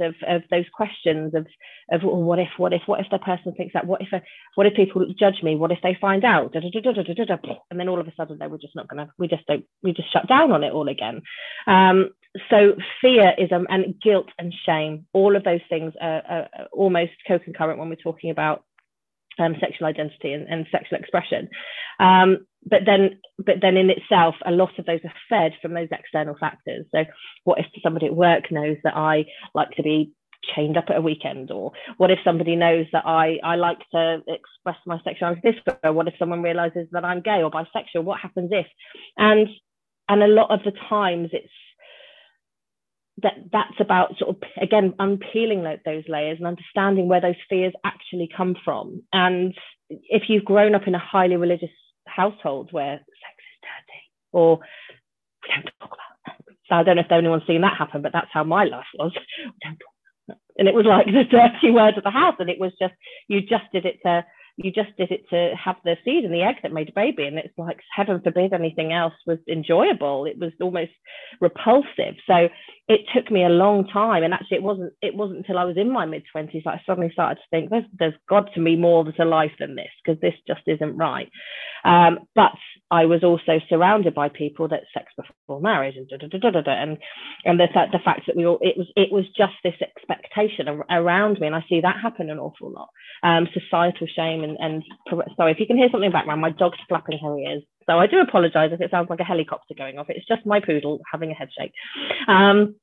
[0.01, 1.47] of, of those questions of
[1.91, 4.23] of well, what if what if what if the person thinks that what if a,
[4.55, 5.57] what if people judge me?
[5.57, 6.53] What if they find out?
[6.53, 9.29] Da, da, da, and then all of a sudden they were just not gonna we
[9.29, 11.23] just don't we just shut down on it all again.
[11.67, 12.11] Um,
[12.51, 17.13] so fear is um, and guilt and shame all of those things are, are almost
[17.29, 18.65] co-concurrent when we're talking about
[19.39, 21.49] um, sexual identity and, and sexual expression.
[22.01, 25.89] Um, but then, but then in itself, a lot of those are fed from those
[25.91, 26.87] external factors.
[26.95, 27.05] So,
[27.45, 30.13] what if somebody at work knows that I like to be
[30.55, 34.21] chained up at a weekend or what if somebody knows that I, I like to
[34.27, 38.19] express my sexuality this way what if someone realizes that I'm gay or bisexual what
[38.21, 38.67] happens if
[39.17, 39.49] and
[40.09, 41.53] and a lot of the times it's
[43.23, 48.29] that that's about sort of again unpeeling those layers and understanding where those fears actually
[48.35, 49.03] come from.
[49.13, 49.55] And
[49.91, 51.71] if you've grown up in a highly religious
[52.07, 56.55] household where sex is dirty or we don't talk about that.
[56.69, 59.13] So i don't know if anyone's seen that happen but that's how my life was.
[60.59, 62.95] And it was like the dirty word of the house and it was just
[63.29, 64.25] you just did it to
[64.57, 67.27] you just did it to have the seed and the egg that made a baby.
[67.27, 70.27] And it's like heaven forbid anything else was enjoyable.
[70.27, 70.93] It was almost
[71.41, 72.17] repulsive.
[72.27, 72.49] So
[72.89, 74.23] it took me a long time.
[74.25, 76.83] And actually it wasn't it wasn't until i was in my mid 20s that i
[76.87, 80.21] suddenly started to think there's, there's got to be more to life than this because
[80.21, 81.31] this just isn't right.
[81.85, 82.53] Um, but
[82.91, 86.61] i was also surrounded by people that sex before marriage and da, da, da, da,
[86.61, 86.99] da, and
[87.45, 91.41] and the, the fact that we all it was it was just this expectation around
[91.41, 91.47] me.
[91.47, 92.89] And i see that happen an awful lot.
[93.23, 94.83] Um, societal shame and, and
[95.37, 97.99] sorry if you can hear something in the background my dog's flapping her ears so
[97.99, 100.07] I do apologize if it sounds like a helicopter going off.
[100.09, 101.73] It's just my poodle having a head shake.
[102.29, 102.77] Um,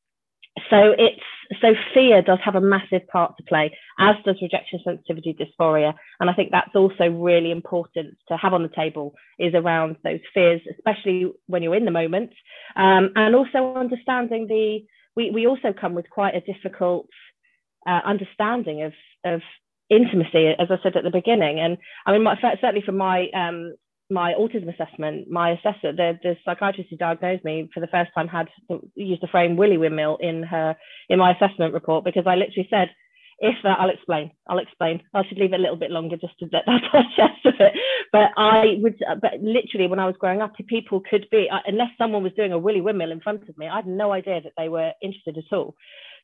[0.70, 1.22] so it's
[1.62, 5.94] so fear does have a massive part to play, as does rejection sensitivity dysphoria.
[6.20, 10.20] And I think that's also really important to have on the table is around those
[10.34, 12.32] fears, especially when you're in the moment.
[12.76, 14.80] Um, and also understanding the
[15.16, 17.08] we we also come with quite a difficult
[17.88, 19.42] uh, understanding of of
[19.90, 21.60] intimacy, as I said at the beginning.
[21.60, 23.76] And I mean, my, certainly from my um,
[24.10, 28.28] my autism assessment, my assessor, the, the psychiatrist who diagnosed me for the first time
[28.28, 28.48] had
[28.96, 30.76] used the frame willy windmill in her
[31.10, 32.90] in my assessment report because I literally said,
[33.42, 34.32] if that, I'll explain.
[34.48, 35.02] I'll explain.
[35.14, 36.82] I should leave it a little bit longer just to get that
[37.16, 37.74] chest of it.
[38.12, 41.90] But I would, but literally, when I was growing up, people could be, uh, unless
[41.98, 44.54] someone was doing a willy windmill in front of me, I had no idea that
[44.58, 45.76] they were interested at all.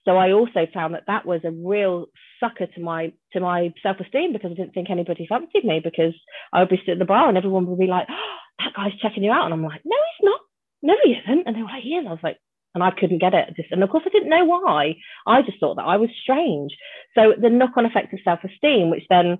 [0.05, 2.07] So I also found that that was a real
[2.39, 6.13] sucker to my to my self esteem because I didn't think anybody fancied me because
[6.53, 8.99] I would be sitting at the bar and everyone would be like, oh, that guy's
[9.01, 10.41] checking you out, and I'm like, no, he's not.
[10.81, 11.47] No, he isn't.
[11.47, 12.05] And they were like, he is.
[12.07, 12.37] I was like,
[12.75, 13.55] and I couldn't get it.
[13.71, 14.95] And of course, I didn't know why.
[15.25, 16.71] I just thought that I was strange.
[17.15, 19.39] So the knock-on effect of self-esteem, which then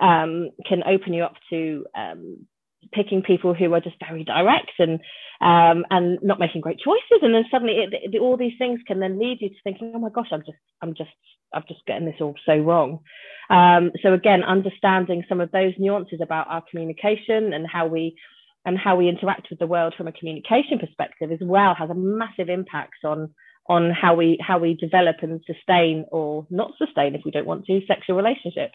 [0.00, 2.46] um, can open you up to um,
[2.92, 5.00] picking people who are just very direct and
[5.40, 7.22] um, and not making great choices.
[7.22, 9.98] And then suddenly it, it, all these things can then lead you to thinking oh
[9.98, 11.10] my gosh i'm just i'm just
[11.54, 13.00] i'm just getting this all so wrong.
[13.48, 18.16] Um, so again understanding some of those nuances about our communication and how we
[18.64, 21.94] and how we interact with the world from a communication perspective as well has a
[21.94, 23.30] massive impact on
[23.70, 27.64] on how we how we develop and sustain or not sustain if we don't want
[27.66, 28.74] to sexual relationships.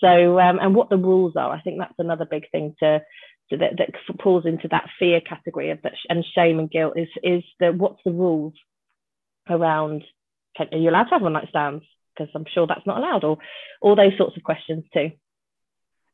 [0.00, 1.52] So um, and what the rules are.
[1.52, 3.00] I think that's another big thing to
[3.56, 3.90] that, that
[4.22, 8.02] falls into that fear category of that and shame and guilt is is the what's
[8.04, 8.54] the rules
[9.48, 10.04] around
[10.58, 11.84] are you allowed to have one night stands?
[12.14, 13.38] Because i'm sure that's not allowed or
[13.80, 15.12] all those sorts of questions too.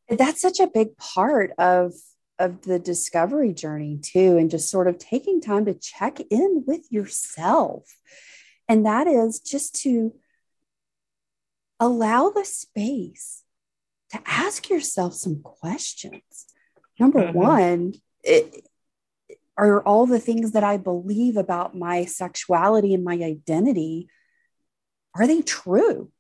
[0.08, 1.92] That's such a big part of
[2.38, 6.86] of the discovery journey too and just sort of taking time to check in with
[6.90, 7.84] yourself.
[8.68, 10.14] And that is just to
[11.80, 13.42] allow the space
[14.10, 16.46] to ask yourself some questions
[16.98, 17.38] Number mm-hmm.
[17.38, 18.64] one, it,
[19.56, 24.08] are all the things that I believe about my sexuality and my identity,
[25.14, 26.10] are they true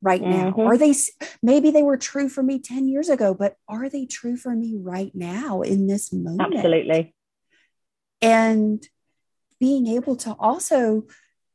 [0.00, 0.50] right now?
[0.50, 0.60] Mm-hmm.
[0.60, 0.94] Are they,
[1.42, 4.76] maybe they were true for me 10 years ago, but are they true for me
[4.80, 6.54] right now in this moment?
[6.54, 7.14] Absolutely.
[8.22, 8.82] And
[9.60, 11.04] being able to also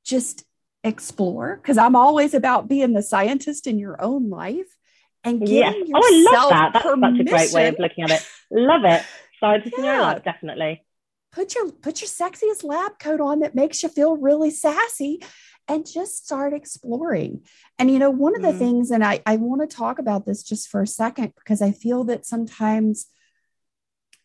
[0.06, 0.44] just
[0.84, 4.76] explore, because I'm always about being the scientist in your own life
[5.24, 6.74] and giving yourself oh, I love that.
[6.74, 7.16] That's permission.
[7.18, 8.28] such a great way of looking at it.
[8.52, 9.04] Love it.
[9.40, 9.80] Scientist yeah.
[9.80, 10.84] in your life, definitely.
[11.32, 15.22] Put your put your sexiest lab coat on that makes you feel really sassy
[15.68, 17.44] and just start exploring.
[17.80, 18.58] And you know, one of the mm.
[18.58, 21.72] things, and I, I want to talk about this just for a second because I
[21.72, 23.08] feel that sometimes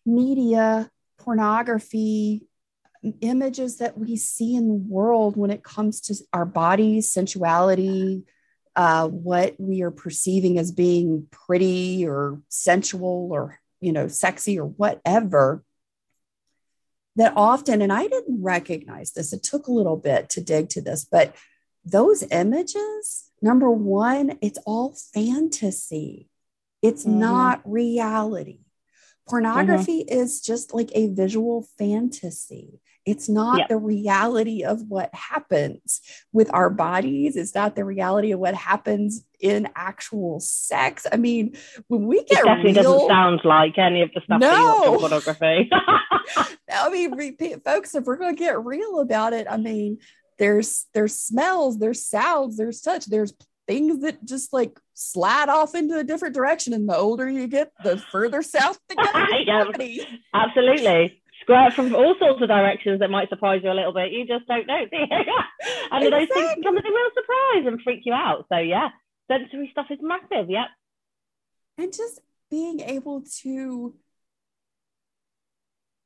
[0.05, 2.49] media, pornography,
[3.21, 8.25] images that we see in the world when it comes to our bodies, sensuality,
[8.75, 14.67] uh, what we are perceiving as being pretty or sensual or you know sexy or
[14.67, 15.63] whatever
[17.15, 20.83] that often and i didn't recognize this it took a little bit to dig to
[20.83, 21.35] this but
[21.85, 26.29] those images number one it's all fantasy
[26.83, 27.21] it's mm-hmm.
[27.21, 28.59] not reality
[29.29, 30.19] pornography mm-hmm.
[30.19, 33.67] is just like a visual fantasy it's not yeah.
[33.69, 36.01] the reality of what happens
[36.33, 37.37] with our bodies.
[37.37, 41.07] It's not the reality of what happens in actual sex.
[41.11, 44.41] I mean, when we get it definitely real, doesn't sound like any of the stuff
[44.41, 44.99] no.
[44.99, 45.71] pornography.
[46.73, 49.99] I mean, repeat, folks, if we're going to get real about it, I mean,
[50.39, 53.33] there's there's smells, there's sounds, there's touch, there's
[53.69, 56.73] things that just like slide off into a different direction.
[56.73, 59.05] And the older you get, the further south they go.
[59.47, 59.65] yeah,
[60.35, 64.11] absolutely squirt from all sorts of directions that might surprise you a little bit.
[64.11, 65.07] You just don't know, do you?
[65.11, 66.11] and exactly.
[66.11, 68.47] those things come as a real surprise and freak you out.
[68.51, 68.89] So yeah,
[69.31, 70.51] sensory stuff is massive.
[70.51, 70.67] Yep.
[71.79, 73.95] And just being able to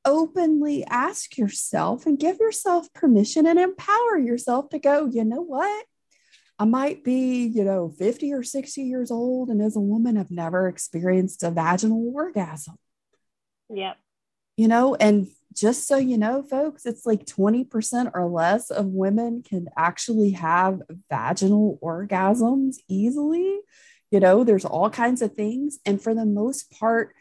[0.04, 5.86] openly ask yourself and give yourself permission and empower yourself to go, you know what?
[6.58, 10.30] I might be, you know, 50 or 60 years old, and as a woman, I've
[10.30, 12.76] never experienced a vaginal orgasm.
[13.70, 13.96] Yep
[14.60, 19.42] you know, and just so you know, folks, it's like 20% or less of women
[19.42, 23.60] can actually have vaginal orgasms easily.
[24.10, 25.78] You know, there's all kinds of things.
[25.86, 27.14] And for the most part,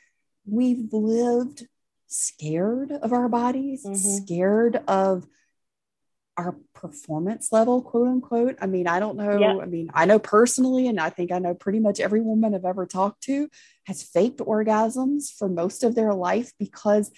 [0.46, 1.66] we've lived
[2.08, 3.96] scared of our bodies, mm-hmm.
[3.96, 5.26] scared of
[6.36, 8.58] our performance level, quote unquote.
[8.62, 9.38] I mean, I don't know.
[9.38, 9.58] Yeah.
[9.58, 12.66] I mean, I know personally, and I think I know pretty much every woman I've
[12.66, 13.50] ever talked to
[13.86, 17.12] has faked orgasms for most of their life because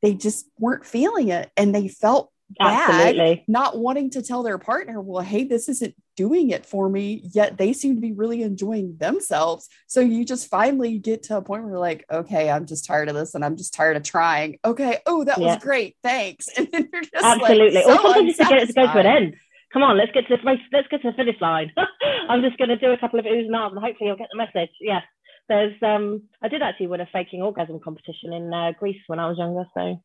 [0.00, 3.44] they just weren't feeling it and they felt Absolutely.
[3.46, 7.58] not wanting to tell their partner, well, hey, this isn't doing it for me, yet
[7.58, 9.68] they seem to be really enjoying themselves.
[9.86, 13.08] So you just finally get to a point where you're like, okay, I'm just tired
[13.08, 14.58] of this and I'm just tired of trying.
[14.64, 15.54] Okay, oh, that yeah.
[15.54, 15.96] was great.
[16.02, 16.48] Thanks.
[16.58, 17.76] And then you're just Absolutely.
[17.76, 19.36] Like, so or sometimes just to get it to go to an end.
[19.72, 21.70] come on, let's get to the race, let's get to the finish line.
[22.28, 24.28] I'm just going to do a couple of oohs and ahs and hopefully you'll get
[24.32, 24.74] the message.
[24.80, 25.02] Yes.
[25.48, 29.28] There's, um, I did actually win a faking orgasm competition in uh, Greece when I
[29.28, 29.64] was younger.
[29.72, 30.02] So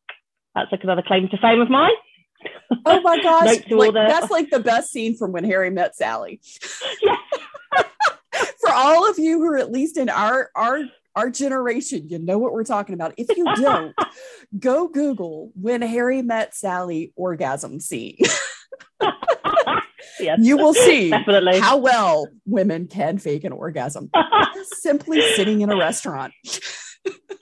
[0.54, 1.92] that's like another claim to fame of mine.
[2.86, 3.60] Oh my gosh.
[3.70, 6.40] like, that's like the best scene from when Harry met Sally.
[8.60, 10.80] For all of you who are at least in our, our
[11.16, 13.14] our generation, you know what we're talking about.
[13.16, 13.94] If you don't,
[14.58, 18.18] go Google when Harry met Sally orgasm scene.
[20.18, 20.38] yes.
[20.40, 21.60] You will see Definitely.
[21.60, 24.10] how well women can fake an orgasm
[24.64, 26.34] simply sitting in a restaurant.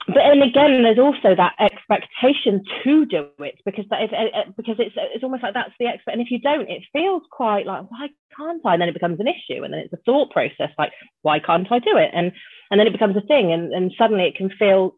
[0.07, 4.75] But and again, there's also that expectation to do it because that is, uh, because
[4.79, 6.11] it's it's almost like that's the expert.
[6.11, 8.73] And if you don't, it feels quite like why can't I?
[8.73, 11.71] And then it becomes an issue, and then it's a thought process like why can't
[11.71, 12.11] I do it?
[12.13, 12.31] And
[12.73, 14.95] and then it becomes a thing and, and suddenly it can feel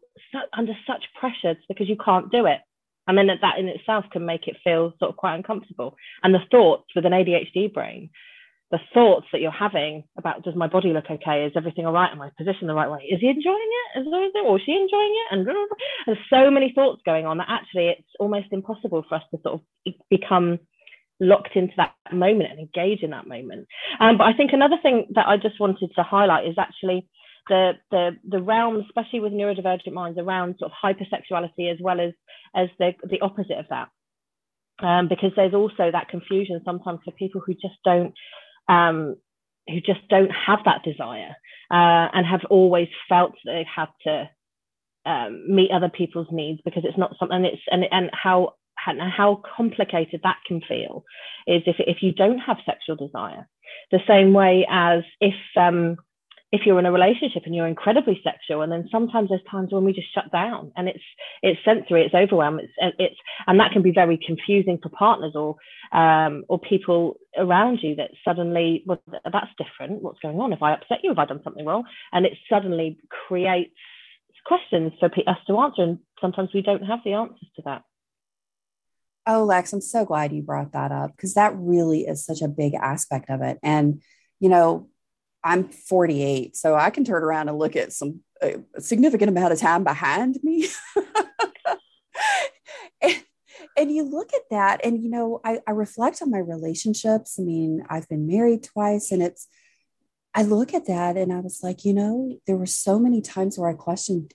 [0.56, 2.60] under such pressure because you can't do it
[3.06, 6.40] and then that in itself can make it feel sort of quite uncomfortable and the
[6.50, 8.08] thoughts with an adhd brain
[8.70, 11.44] the thoughts that you're having about does my body look okay?
[11.44, 12.10] Is everything all right?
[12.10, 13.06] Am i positioned the right way?
[13.08, 14.00] Is he enjoying it?
[14.00, 15.28] Is there, or is she enjoying it?
[15.30, 15.46] And
[16.06, 19.60] there's so many thoughts going on that actually it's almost impossible for us to sort
[19.60, 20.58] of become
[21.20, 23.68] locked into that moment and engage in that moment.
[24.00, 27.08] Um, but i think another thing that i just wanted to highlight is actually
[27.48, 32.12] the the the realm, especially with neurodivergent minds, around sort of hypersexuality as well as
[32.54, 33.88] as the the opposite of that.
[34.78, 38.12] Um, because there's also that confusion sometimes for people who just don't
[38.68, 39.16] um,
[39.68, 41.36] who just don't have that desire
[41.70, 44.30] uh, and have always felt they've had to
[45.04, 50.20] um, meet other people's needs because it's not something it's and and how how complicated
[50.22, 51.04] that can feel
[51.46, 53.48] is if if you don't have sexual desire.
[53.90, 55.96] The same way as if um,
[56.52, 59.84] if you're in a relationship and you're incredibly sexual and then sometimes there's times when
[59.84, 61.02] we just shut down and it's
[61.42, 65.56] it's sensory it's overwhelm it's it's and that can be very confusing for partners or
[65.92, 70.02] um, or people around you that suddenly well that's different.
[70.02, 70.52] What's going on?
[70.52, 71.84] If i upset you have i done something wrong?
[72.12, 73.74] And it suddenly creates
[74.44, 77.82] questions for us to answer and sometimes we don't have the answers to that.
[79.26, 82.48] Oh lex i'm so glad you brought that up because that really is such a
[82.48, 83.58] big aspect of it.
[83.62, 84.02] And
[84.38, 84.88] you know
[85.46, 89.60] I'm 48, so I can turn around and look at some a significant amount of
[89.60, 90.68] time behind me.
[93.00, 93.22] and,
[93.78, 97.38] and, you look at that, and you know, I, I reflect on my relationships.
[97.38, 99.46] I mean, I've been married twice, and it's,
[100.34, 103.56] I look at that and I was like, you know, there were so many times
[103.56, 104.34] where I questioned,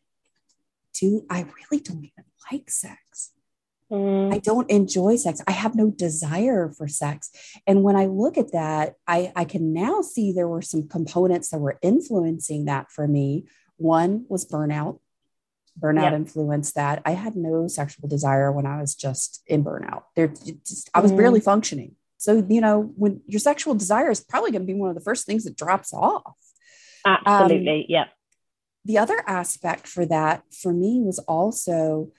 [1.00, 2.98] do I really don't even like sex?
[3.92, 4.34] Mm.
[4.34, 5.42] I don't enjoy sex.
[5.48, 7.30] I have no desire for sex.
[7.68, 11.50] And when I look at that, I, I can now see there were some components
[11.50, 13.48] that were influencing that for me.
[13.76, 15.00] One was burnout.
[15.80, 16.14] Burnout yep.
[16.14, 17.02] influenced that.
[17.06, 20.04] I had no sexual desire when I was just in burnout.
[20.16, 21.18] There, just, I was mm.
[21.18, 21.96] barely functioning.
[22.18, 25.02] So, you know, when your sexual desire is probably going to be one of the
[25.02, 26.36] first things that drops off.
[27.06, 27.80] Absolutely.
[27.80, 28.06] Um, yeah.
[28.86, 32.12] The other aspect for that for me was also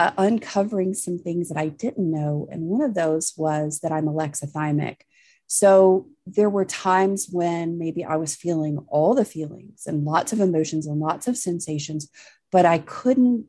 [0.00, 2.48] uh, uncovering some things that I didn't know.
[2.50, 5.02] And one of those was that I'm alexithymic.
[5.46, 10.40] So there were times when maybe I was feeling all the feelings and lots of
[10.40, 12.08] emotions and lots of sensations,
[12.50, 13.44] but I couldn't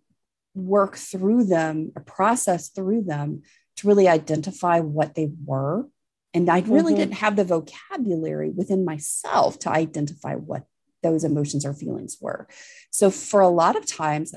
[0.53, 3.43] work through them or process through them
[3.77, 5.87] to really identify what they were.
[6.33, 6.99] And I really mm-hmm.
[6.99, 10.65] didn't have the vocabulary within myself to identify what
[11.01, 12.49] those emotions or feelings were.
[12.89, 14.33] So for a lot of times,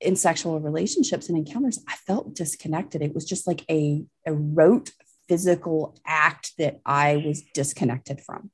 [0.00, 3.02] in sexual relationships and encounters, I felt disconnected.
[3.02, 4.92] It was just like a, a rote
[5.28, 8.50] physical act that I was disconnected from.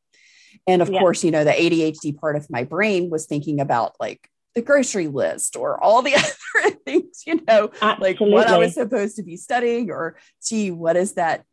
[0.67, 0.99] And of yeah.
[0.99, 5.09] course, you know, the ADHD part of my brain was thinking about like the grocery
[5.09, 6.15] list or all the
[6.65, 8.09] other things, you know, Absolutely.
[8.09, 11.45] like what I was supposed to be studying or gee, what is that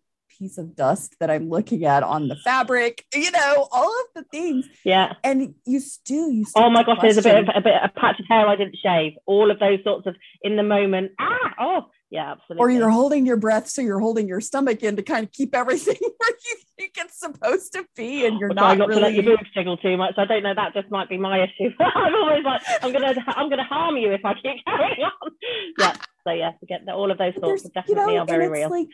[0.42, 4.24] piece of dust that I'm looking at on the fabric, you know, all of the
[4.32, 4.68] things.
[4.84, 5.14] Yeah.
[5.24, 7.02] And you still, you Oh my gosh, question.
[7.02, 9.14] there's a bit of a bit a patch of hair I didn't shave.
[9.28, 11.12] All of those sorts of in the moment.
[11.20, 12.58] Ah, oh, yeah, absolutely.
[12.60, 15.56] Or you're holding your breath, so you're holding your stomach in to kind of keep
[15.56, 19.00] everything where you think it's supposed to be, and you're not, not really.
[19.00, 20.16] to let your boobs jiggle too much.
[20.18, 20.54] I don't know.
[20.54, 21.70] That just might be my issue.
[21.80, 25.32] I'm always like, I'm gonna, I'm gonna harm you if I keep carrying on.
[25.78, 25.96] Yeah.
[26.28, 26.96] So yeah, forget that.
[26.96, 28.70] All of those thoughts definitely you know, are very real.
[28.70, 28.88] Like,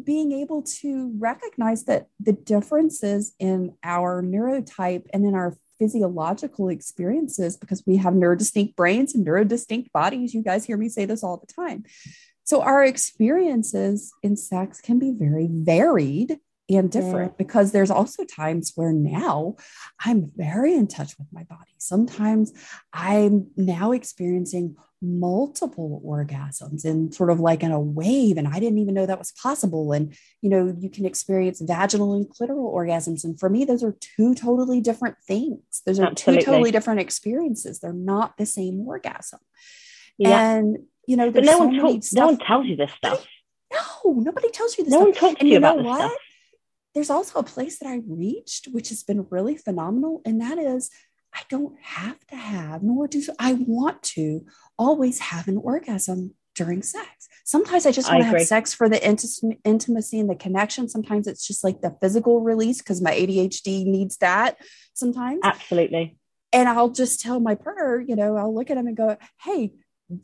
[0.00, 7.56] being able to recognize that the differences in our neurotype and in our physiological experiences,
[7.56, 11.36] because we have neurodistinct brains and neurodistinct bodies, you guys hear me say this all
[11.36, 11.84] the time.
[12.44, 16.38] So, our experiences in sex can be very varied
[16.68, 17.36] and different yeah.
[17.38, 19.56] because there's also times where now
[20.00, 21.72] I'm very in touch with my body.
[21.78, 22.52] Sometimes
[22.92, 28.78] I'm now experiencing multiple orgasms and sort of like in a wave and i didn't
[28.78, 33.24] even know that was possible and you know you can experience vaginal and clitoral orgasms
[33.24, 36.44] and for me those are two totally different things those are Absolutely.
[36.44, 39.40] two totally different experiences they're not the same orgasm
[40.18, 40.52] yeah.
[40.52, 43.26] and you know but no so one talks no one tells you this stuff
[43.72, 45.04] no nobody tells you this no stuff.
[45.06, 45.98] one talks and to you, about this what?
[45.98, 46.18] stuff
[46.94, 50.90] there's also a place that i reached which has been really phenomenal and that is
[51.34, 54.44] I don't have to have, nor do I want to
[54.78, 57.28] always have an orgasm during sex.
[57.44, 60.88] Sometimes I just want to have sex for the inti- intimacy and the connection.
[60.88, 64.58] Sometimes it's just like the physical release because my ADHD needs that
[64.92, 65.40] sometimes.
[65.42, 66.18] Absolutely.
[66.52, 69.72] And I'll just tell my partner, you know, I'll look at him and go, hey,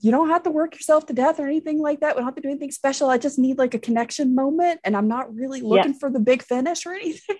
[0.00, 2.14] you don't have to work yourself to death or anything like that.
[2.14, 3.10] We don't have to do anything special.
[3.10, 4.80] I just need like a connection moment.
[4.84, 7.36] And I'm not really looking for the big finish or anything.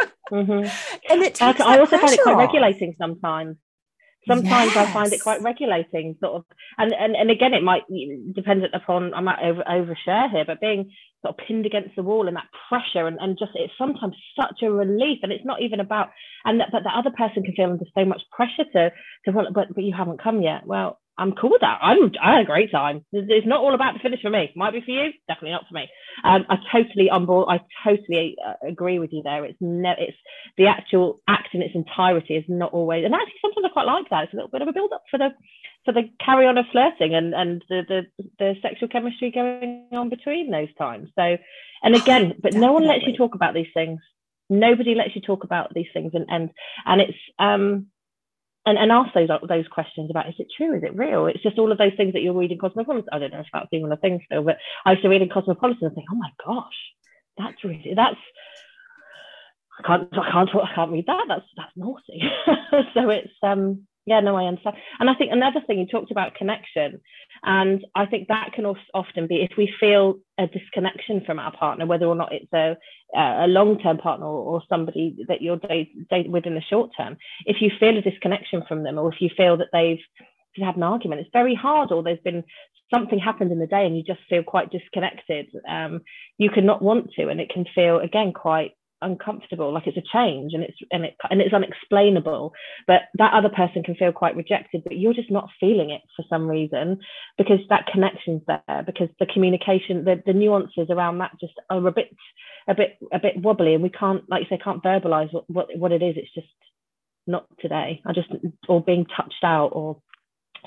[0.32, 1.12] mm-hmm.
[1.12, 2.40] And it takes I, I also find it quite off.
[2.40, 3.56] regulating sometimes
[4.26, 4.88] sometimes yes.
[4.88, 6.44] I find it quite regulating, sort of,
[6.78, 7.82] and and, and again, it might
[8.34, 10.90] dependent upon I might over overshare here, but being
[11.22, 14.62] sort of pinned against the wall and that pressure, and, and just it's sometimes such
[14.62, 16.10] a relief, and it's not even about,
[16.44, 18.92] and that, but the other person can feel under so much pressure to
[19.24, 20.66] to well, but but you haven't come yet.
[20.66, 21.78] Well, I'm cool with that.
[21.82, 23.04] I'm I had a great time.
[23.12, 24.50] It's not all about the finish for me.
[24.56, 25.88] Might be for you, definitely not for me.
[26.24, 27.48] Um, I totally on board.
[27.50, 29.44] I totally uh, agree with you there.
[29.44, 30.16] It's no, it's
[30.56, 34.08] the actual act in its entirety is not always, and actually sometimes I quite like
[34.10, 34.24] that.
[34.24, 35.30] It's a little bit of a build up for the
[35.84, 40.08] for the carry on of flirting and and the the, the sexual chemistry going on
[40.08, 41.10] between those times.
[41.14, 41.36] So,
[41.82, 44.00] and again, but no one lets you talk about these things.
[44.48, 46.50] Nobody lets you talk about these things, and and
[46.86, 47.88] and it's um
[48.66, 50.76] and, and ask those those questions about is it true?
[50.76, 51.26] Is it real?
[51.26, 53.08] It's just all of those things that you're reading cosmopolitan.
[53.12, 55.86] I don't know if that's similar things still but i used to read in cosmopolitan
[55.86, 56.78] and think oh my gosh
[57.38, 58.16] that's really that's
[59.78, 61.24] i can't i can't i can't read that.
[61.28, 62.22] That's that's naughty.
[62.94, 64.76] So it's um yeah no i understand.
[65.00, 67.00] And i think another thing you talked about connection
[67.42, 71.86] and i think that can often be if we feel a disconnection from our partner
[71.86, 72.76] whether or not it's a
[73.14, 75.60] a long-term partner or, somebody that you're
[76.10, 79.20] dating with in the short term if you feel a disconnection from them or if
[79.20, 79.98] you feel that they've
[80.64, 82.42] had an argument it's very hard or there's been
[82.92, 86.00] something happened in the day and you just feel quite disconnected um,
[86.38, 88.72] you can not want to and it can feel again quite
[89.02, 92.52] uncomfortable like it's a change and it's and it and it's unexplainable
[92.86, 96.24] but that other person can feel quite rejected but you're just not feeling it for
[96.30, 96.98] some reason
[97.36, 101.92] because that connection's there because the communication the, the nuances around that just are a
[101.92, 102.08] bit
[102.68, 105.76] a bit a bit wobbly and we can't like you say can't verbalize what what,
[105.76, 106.16] what it is.
[106.16, 106.46] It's just
[107.26, 108.00] not today.
[108.06, 108.28] I just
[108.68, 110.00] or being touched out or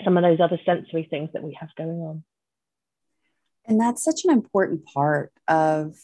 [0.04, 2.24] some of those other sensory things that we have going on.
[3.66, 5.96] And that's such an important part of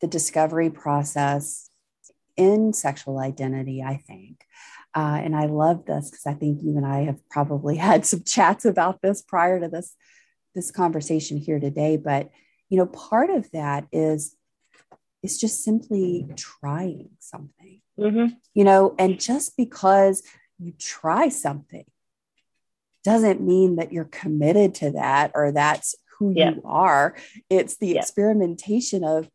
[0.00, 1.69] the discovery process
[2.40, 4.44] in sexual identity, I think.
[4.94, 8.22] Uh, and I love this because I think you and I have probably had some
[8.24, 9.94] chats about this prior to this
[10.54, 11.96] this conversation here today.
[11.96, 12.30] But
[12.70, 14.34] you know, part of that is
[15.22, 17.82] is just simply trying something.
[17.98, 18.34] Mm-hmm.
[18.54, 20.22] You know, and just because
[20.58, 21.84] you try something
[23.04, 26.50] doesn't mean that you're committed to that or that's who yeah.
[26.50, 27.16] you are.
[27.48, 28.00] It's the yeah.
[28.00, 29.28] experimentation of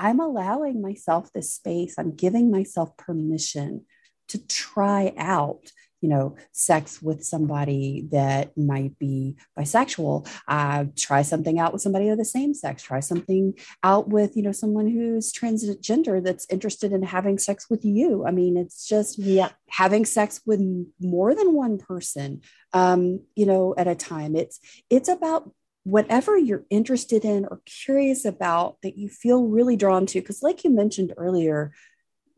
[0.00, 1.96] I'm allowing myself this space.
[1.98, 3.84] I'm giving myself permission
[4.28, 5.60] to try out,
[6.00, 10.26] you know, sex with somebody that might be bisexual.
[10.48, 12.82] Uh, try something out with somebody of the same sex.
[12.82, 17.84] Try something out with, you know, someone who's transgender that's interested in having sex with
[17.84, 18.24] you.
[18.24, 19.50] I mean, it's just yeah.
[19.68, 20.62] having sex with
[20.98, 22.40] more than one person,
[22.72, 24.34] um, you know, at a time.
[24.34, 25.52] It's it's about
[25.84, 30.62] whatever you're interested in or curious about that you feel really drawn to because like
[30.62, 31.72] you mentioned earlier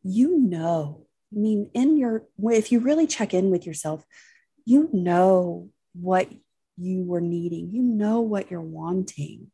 [0.05, 4.05] you know i mean in your if you really check in with yourself
[4.65, 6.29] you know what
[6.77, 9.51] you were needing you know what you're wanting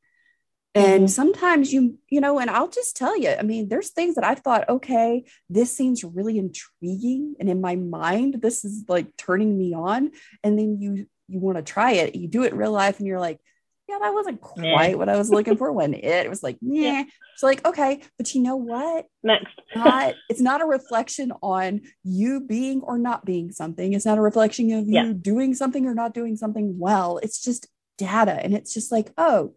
[0.75, 1.07] and mm-hmm.
[1.07, 4.35] sometimes you you know and i'll just tell you i mean there's things that i
[4.35, 9.73] thought okay this seems really intriguing and in my mind this is like turning me
[9.75, 10.11] on
[10.45, 13.07] and then you you want to try it you do it in real life and
[13.07, 13.41] you're like
[13.89, 14.95] yeah, that wasn't quite yeah.
[14.97, 17.05] what I was looking for when it, it was like, yeah.
[17.37, 19.07] So like, okay, but you know what?
[19.23, 19.61] Next.
[19.75, 23.93] not, it's not a reflection on you being or not being something.
[23.93, 25.05] It's not a reflection of yeah.
[25.05, 27.19] you doing something or not doing something well.
[27.19, 28.33] It's just data.
[28.33, 29.55] And it's just like, oh,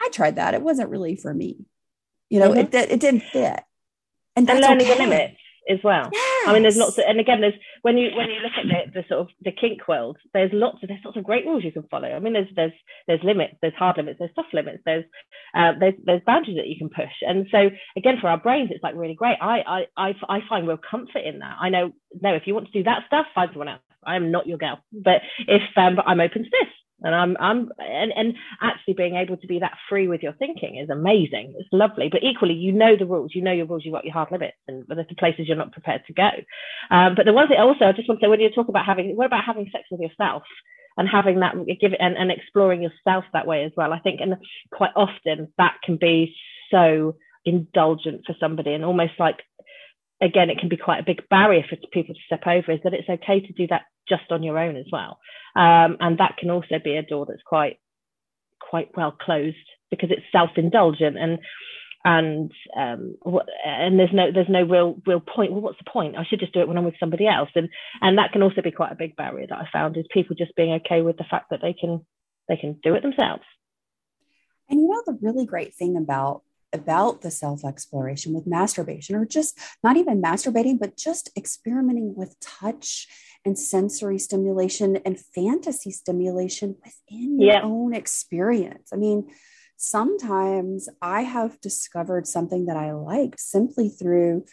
[0.00, 0.54] I tried that.
[0.54, 1.66] It wasn't really for me.
[2.30, 2.74] You know, mm-hmm.
[2.74, 3.60] it, it didn't fit.
[4.36, 4.94] And, and learning okay.
[4.94, 6.08] the limits as well.
[6.12, 8.66] Yes I mean, there's lots of, and again, there's when you when you look at
[8.66, 11.64] the, the sort of the kink world, there's lots of there's lots of great rules
[11.64, 12.08] you can follow.
[12.08, 12.72] I mean, there's there's
[13.06, 15.04] there's limits, there's hard limits, there's soft limits, there's
[15.54, 17.12] uh, there's there's boundaries that you can push.
[17.22, 19.38] And so again, for our brains, it's like really great.
[19.40, 21.56] I I I, I find real comfort in that.
[21.60, 23.82] I know no, if you want to do that stuff, find someone else.
[24.06, 26.68] I am not your girl, but if um, but I'm open to this
[27.02, 30.76] and I'm I'm and, and actually being able to be that free with your thinking
[30.76, 31.54] is amazing.
[31.58, 32.08] It's lovely.
[32.10, 33.32] But equally, you know the rules.
[33.34, 33.82] You know your rules.
[33.84, 36.30] You've got your hard limits, and there's the places you're not prepared to go.
[36.90, 38.86] Um, but the one thing also, I just want to say, when you talk about
[38.86, 40.42] having, what about having sex with yourself?
[40.96, 44.20] and having that give it and, and exploring yourself that way as well i think
[44.20, 44.36] and
[44.72, 46.34] quite often that can be
[46.70, 49.42] so indulgent for somebody and almost like
[50.20, 52.94] again it can be quite a big barrier for people to step over is that
[52.94, 55.18] it's okay to do that just on your own as well.
[55.56, 57.78] Um, and that can also be a door that's quite
[58.60, 59.56] quite well closed
[59.90, 61.38] because it's self-indulgent and
[62.04, 63.16] and um,
[63.64, 65.52] and there's no there's no real real point.
[65.52, 66.16] Well, what's the point?
[66.16, 67.70] I should just do it when I'm with somebody else, and
[68.02, 70.54] and that can also be quite a big barrier that I found is people just
[70.54, 72.04] being okay with the fact that they can
[72.46, 73.44] they can do it themselves.
[74.68, 76.42] And you know the really great thing about
[76.74, 82.38] about the self exploration with masturbation, or just not even masturbating, but just experimenting with
[82.40, 83.06] touch
[83.44, 88.90] and sensory stimulation and fantasy stimulation within your own experience.
[88.92, 89.30] I mean,
[89.76, 94.44] sometimes I have discovered something that I like simply through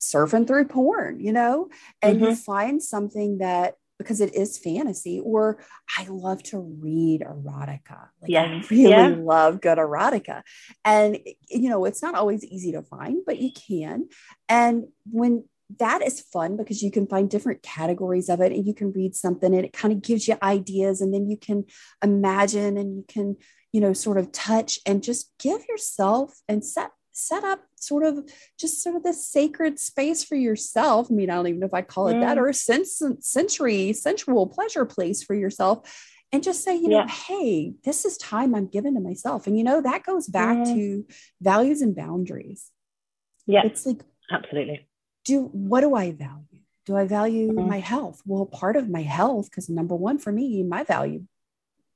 [0.00, 1.68] surfing through porn, you know,
[2.02, 2.24] and mm-hmm.
[2.26, 5.62] you find something that because it is fantasy, or
[5.98, 8.08] I love to read erotica.
[8.22, 8.44] Like yeah.
[8.44, 9.14] I really yeah.
[9.18, 10.40] love good erotica.
[10.86, 11.18] And,
[11.50, 14.08] you know, it's not always easy to find, but you can.
[14.48, 15.44] And when
[15.78, 19.14] that is fun because you can find different categories of it and you can read
[19.14, 21.64] something and it kind of gives you ideas and then you can
[22.02, 23.36] imagine and you can
[23.70, 28.24] you know sort of touch and just give yourself and set set up sort of
[28.58, 31.74] just sort of this sacred space for yourself i mean i don't even know if
[31.74, 32.20] i call it mm.
[32.20, 36.98] that or a sense sensory sensual pleasure place for yourself and just say you know
[36.98, 37.08] yeah.
[37.08, 40.74] hey this is time i'm giving to myself and you know that goes back mm.
[40.74, 41.06] to
[41.40, 42.70] values and boundaries
[43.46, 44.86] yeah it's like absolutely
[45.24, 46.44] do what do I value?
[46.86, 47.68] Do I value mm-hmm.
[47.68, 48.20] my health?
[48.26, 51.24] Well, part of my health, because number one for me, my value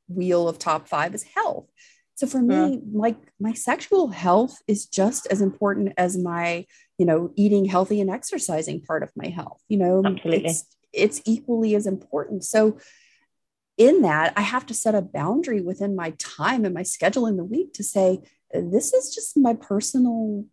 [0.08, 1.66] wheel of top five is health.
[2.16, 2.96] So for me, mm-hmm.
[2.96, 8.10] like my sexual health is just as important as my, you know, eating healthy and
[8.10, 9.60] exercising part of my health.
[9.68, 10.46] You know, Absolutely.
[10.46, 12.44] It's, it's equally as important.
[12.44, 12.78] So
[13.76, 17.36] in that, I have to set a boundary within my time and my schedule in
[17.36, 18.20] the week to say,
[18.52, 20.44] this is just my personal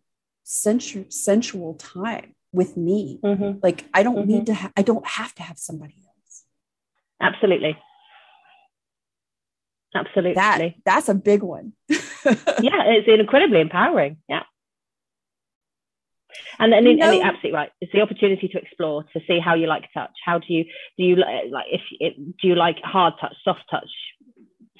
[0.42, 3.20] sensual, sensual time with me.
[3.22, 3.58] Mm-hmm.
[3.62, 4.28] Like I don't mm-hmm.
[4.28, 6.44] need to ha- I don't have to have somebody else.
[7.20, 7.78] Absolutely.
[9.94, 10.34] Absolutely.
[10.34, 11.74] That, that's a big one.
[11.88, 14.18] yeah, it's incredibly empowering.
[14.28, 14.42] Yeah.
[16.58, 16.90] And then, no.
[16.90, 17.70] and absolutely right.
[17.80, 20.12] It's the opportunity to explore, to see how you like touch.
[20.24, 20.64] How do you
[20.96, 23.90] do you like if it, do you like hard touch, soft touch,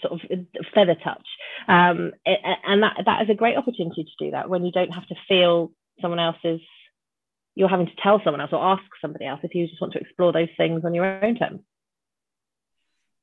[0.01, 0.41] sort of
[0.75, 1.27] feather touch?
[1.69, 4.95] Um, it, and that that is a great opportunity to do that when you don't
[4.95, 6.61] have to feel someone else's
[7.55, 10.01] you're having to tell someone else or ask somebody else if you just want to
[10.01, 11.61] explore those things on your own terms.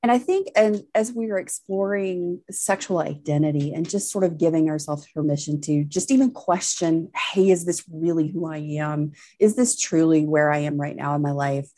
[0.02, 4.70] And I think, and as we were exploring sexual identity and just sort of giving
[4.70, 9.12] ourselves permission to just even question, hey, is this really who I am?
[9.40, 11.70] Is this truly where I am right now in my life?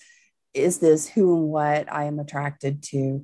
[0.53, 3.24] Is this who and what I am attracted to?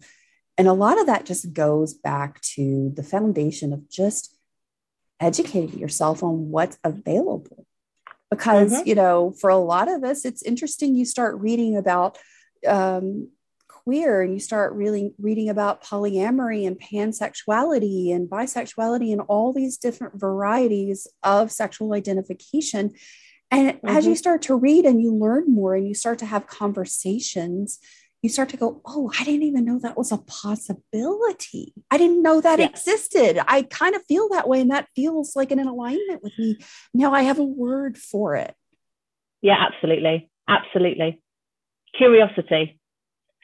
[0.58, 4.36] And a lot of that just goes back to the foundation of just
[5.20, 7.66] educating yourself on what's available
[8.30, 8.88] because mm-hmm.
[8.88, 12.18] you know for a lot of us it's interesting you start reading about
[12.68, 13.30] um,
[13.88, 19.78] queer and you start really reading about polyamory and pansexuality and bisexuality and all these
[19.78, 22.92] different varieties of sexual identification
[23.50, 23.88] and mm-hmm.
[23.88, 24.18] as you mm-hmm.
[24.18, 27.80] start to read and you learn more and you start to have conversations
[28.24, 31.72] you start to go, oh, I didn't even know that was a possibility.
[31.92, 32.72] I didn't know that yes.
[32.72, 33.40] existed.
[33.48, 34.60] I kind of feel that way.
[34.60, 36.58] And that feels like in an alignment with me.
[36.96, 38.56] Now I have a word for it.
[39.44, 40.32] Yeah, absolutely.
[40.50, 41.22] Absolutely.
[41.96, 42.80] Curiosity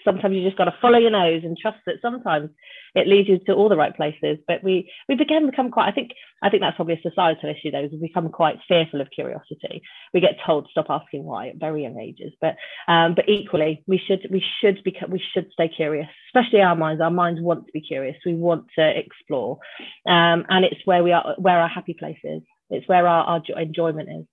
[0.03, 2.49] sometimes you just got to follow your nose and trust that sometimes
[2.95, 4.37] it leads you to all the right places.
[4.47, 7.71] But we we begin become quite i think i think that's probably a societal issue
[7.71, 9.81] though we become quite fearful of curiosity.
[10.13, 12.33] We get told to stop asking why at very young ages.
[12.41, 12.55] But
[12.87, 17.01] um, but equally we should we should become we should stay curious especially our minds.
[17.01, 18.15] Our minds want to be curious.
[18.25, 19.59] We want to explore.
[20.07, 22.41] Um, and it's where we are where our happy place is.
[22.69, 24.25] It's where our, our enjoyment is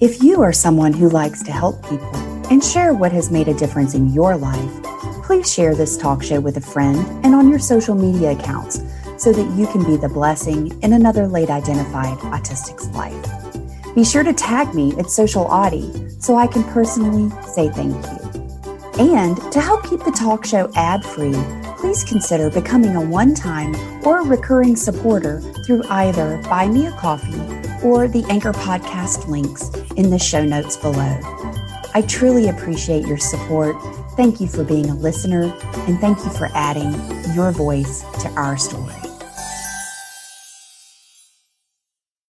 [0.00, 2.16] If you are someone who likes to help people
[2.50, 4.91] and share what has made a difference in your life,
[5.22, 8.82] please share this talk show with a friend and on your social media accounts
[9.16, 13.94] so that you can be the blessing in another late identified autistic's life.
[13.94, 18.32] Be sure to tag me at Social Autie so I can personally say thank you.
[18.98, 21.34] And to help keep the talk show ad free,
[21.78, 23.74] please consider becoming a one time
[24.06, 27.40] or recurring supporter through either Buy Me a Coffee
[27.82, 31.18] or the Anchor Podcast links in the show notes below.
[31.94, 33.76] I truly appreciate your support.
[34.14, 35.44] Thank you for being a listener,
[35.86, 36.92] and thank you for adding
[37.34, 39.01] your voice to our story.